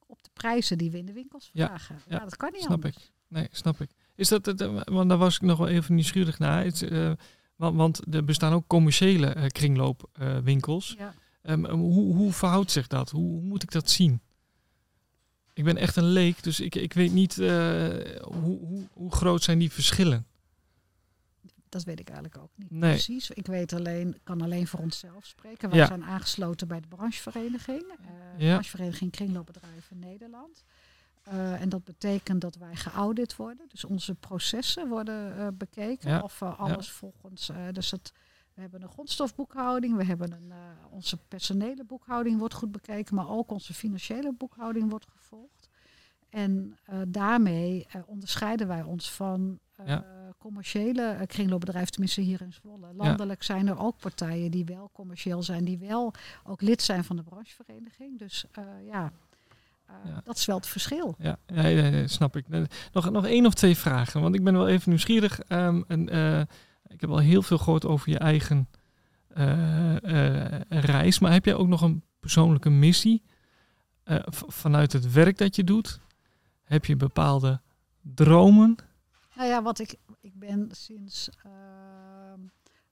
[0.07, 1.97] op de prijzen die we in de winkels Ja, vragen.
[2.07, 2.97] ja, Ja, dat kan niet snap anders.
[2.97, 3.11] ik.
[3.29, 3.91] Nee, snap ik.
[4.15, 6.65] Is dat het, eh, want daar was ik nog wel even nieuwsgierig naar.
[6.65, 7.13] Het, eh,
[7.57, 10.95] want, want er bestaan ook commerciële eh, kringloopwinkels.
[10.99, 11.15] Ja.
[11.43, 13.11] Ehm, hoe, hoe verhoudt zich dat?
[13.11, 14.21] Hoe, moet ik dat zien?
[15.53, 19.59] Ik ben echt een leek, dus ik, ik weet niet hoe, hoe, hoe groot zijn
[19.59, 20.27] die verschillen.
[21.69, 22.91] dat weet ik eigenlijk ook niet Nee.
[22.91, 23.31] precies.
[23.31, 25.71] Ik weet alleen, kan alleen voor onszelf spreken.
[25.71, 25.87] Wij Ja.
[25.87, 27.85] zijn aangesloten bij de branchevereniging.
[28.39, 28.51] Ja.
[28.53, 30.65] Branchevereniging Kringloopbedrijven Nederland.
[31.23, 33.69] Eh, en dat betekent dat wij geaudit worden.
[33.69, 36.11] Dus onze processen worden eh, bekeken.
[36.11, 36.21] Ja.
[36.21, 37.51] Of eh, alles volgens.
[37.73, 38.13] dus het,
[38.55, 39.97] we hebben een grondstofboekhouding.
[39.97, 40.53] We hebben een,
[40.91, 43.15] onze personele boekhouding wordt goed bekeken.
[43.15, 45.69] Maar ook onze financiële boekhouding wordt gevolgd.
[46.29, 50.05] En daarmee onderscheiden wij ons van Ja.
[50.39, 52.93] commerciële kringloopbedrijven, tenminste hier in Zwolle.
[52.95, 56.13] Landelijk zijn er ook partijen die wel commercieel zijn, die wel
[56.45, 58.19] ook lid zijn van de branchevereniging.
[58.19, 58.45] Dus
[58.85, 59.13] ja,
[60.05, 60.21] Ja.
[60.25, 61.15] dat is wel het verschil.
[61.19, 62.47] Ja, ja, snap ik.
[62.49, 62.63] Eh,
[62.93, 65.41] Nog, nog één of twee vragen, want ik ben wel even nieuwsgierig.
[65.41, 66.41] Ehm, en, eh,
[66.87, 68.69] ik heb al heel veel gehoord over je eigen
[69.29, 73.23] eh, eh, reis, maar heb jij ook nog een persoonlijke missie
[74.03, 76.01] Eh, vanuit het werk dat je doet?
[76.63, 77.61] Heb je bepaalde
[78.01, 78.77] dromen?
[79.37, 82.41] Nou ja, wat ik, ik ben sinds ehm,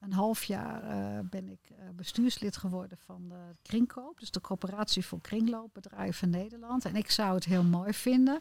[0.01, 5.07] een half jaar eh, ben ik eh, bestuurslid geworden van de Kringkoop, dus de coöperatie
[5.07, 6.85] voor kringloopbedrijven Nederland.
[6.85, 8.41] En ik zou het heel mooi vinden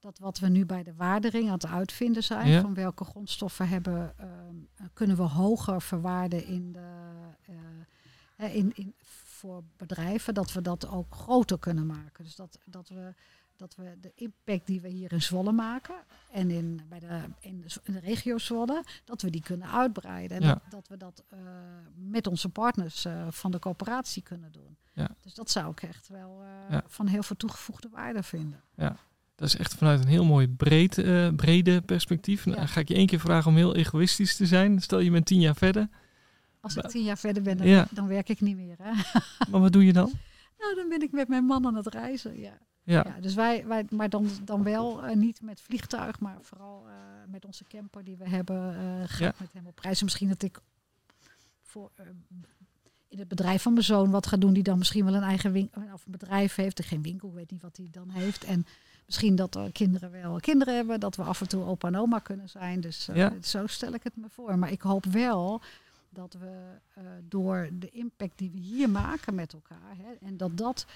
[0.00, 2.60] dat wat we nu bij de waardering aan het uitvinden zijn, Ja.
[2.60, 7.06] van welke grondstoffen hebben, ehm, kunnen we hoger verwaarden in de,
[8.36, 8.94] eh, in, in,
[9.24, 12.24] voor bedrijven, dat we dat ook groter kunnen maken.
[12.24, 13.14] Dus dat, dat we
[13.58, 15.94] dat we de impact die we hier in Zwolle maken
[16.32, 20.36] en in, bij de, in, de, in de regio Zwolle, dat we die kunnen uitbreiden.
[20.36, 20.48] En Ja.
[20.48, 21.38] dat, dat we dat eh,
[21.94, 24.76] met onze partners eh, van de coöperatie kunnen doen.
[24.92, 25.08] Ja.
[25.22, 26.82] Dus dat zou ik echt wel eh, Ja.
[26.86, 28.60] van heel veel toegevoegde waarde vinden.
[29.34, 30.94] Dat is echt vanuit een heel mooi breed,
[31.36, 32.46] brede perspectief.
[32.46, 32.66] Nou, Ja.
[32.66, 34.80] ga ik je één keer vragen om heel egoïstisch te zijn.
[34.80, 35.88] Stel je bent tien jaar verder.
[36.60, 37.86] Als ik Ba- tien jaar verder ben, dan, Ja.
[37.90, 38.76] dan werk ik niet meer.
[38.82, 38.92] Hè?
[39.50, 40.12] Maar wat doe je dan?
[40.58, 42.40] Nou, dan ben ik met mijn man aan het reizen.
[42.40, 42.58] Ja.
[42.88, 46.84] Ja, Ja, dus wij, wij, maar dan, dan wel eh, niet met vliegtuig, maar vooral
[46.88, 46.94] eh,
[47.26, 48.74] met onze camper die we hebben.
[48.74, 49.34] eh ga Ja.
[49.38, 49.98] met hem op reis.
[49.98, 50.58] En misschien dat ik
[51.62, 51.90] voor,
[53.08, 55.52] in het bedrijf van mijn zoon wat ga doen, die dan misschien wel een eigen
[55.52, 56.84] winkel of een bedrijf heeft.
[56.84, 58.44] Geen winkel, weet niet wat hij dan heeft.
[58.44, 58.66] En
[59.06, 62.18] misschien dat er kinderen wel kinderen hebben, dat we af en toe opa en oma
[62.18, 62.80] kunnen zijn.
[62.80, 63.32] Dus Ja.
[63.42, 64.58] zo stel ik het me voor.
[64.58, 65.60] Maar ik hoop wel
[66.10, 66.78] dat we
[67.28, 70.86] door de impact die we hier maken met elkaar, hè, en dat dat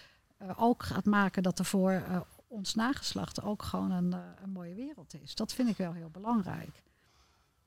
[0.56, 4.74] ook gaat maken dat er voor eh, ons nageslacht ook gewoon een, eh, een mooie
[4.74, 5.34] wereld is.
[5.34, 6.82] Dat vind ik wel heel belangrijk.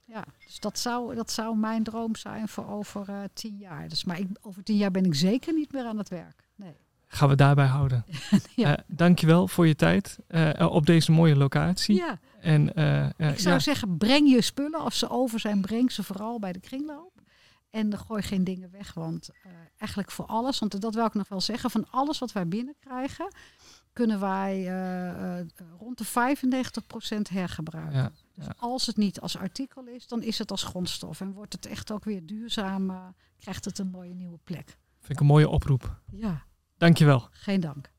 [0.08, 3.90] Ja, dus dat zou, dat zou mijn droom zijn voor over eh, tien jaar.
[3.90, 6.44] Dus, maar ik, over tien jaar ben ik zeker niet meer aan het werk.
[6.56, 6.76] Nee.
[7.08, 8.06] gaan we daarbij houden.
[8.56, 8.78] Ja.
[8.78, 11.96] Eh, dankjewel voor je tijd eh, op deze mooie locatie.
[11.96, 14.80] Ja, En, eh, eh, ik zou ja, zeggen, breng je spullen.
[14.80, 17.15] Als ze over zijn, breng ze vooral bij de kringloop.
[17.76, 18.94] En gooi geen dingen weg.
[18.94, 22.32] Want eh, eigenlijk voor alles, want dat wil ik nog wel zeggen, van alles wat
[22.32, 23.34] wij binnenkrijgen,
[23.94, 25.48] kunnen wij eh, eh,
[25.80, 27.98] rond de 95% hergebruiken.
[27.98, 28.54] Ja, Dus ja.
[28.58, 31.22] als het niet als artikel is, dan is het als grondstof.
[31.22, 34.78] En wordt het echt ook weer duurzaam, krijgt het een mooie nieuwe plek.
[35.00, 36.00] vind ik een mooie oproep.
[36.12, 36.46] Ja,
[36.78, 37.28] Dankjewel.
[37.32, 37.92] geen dank.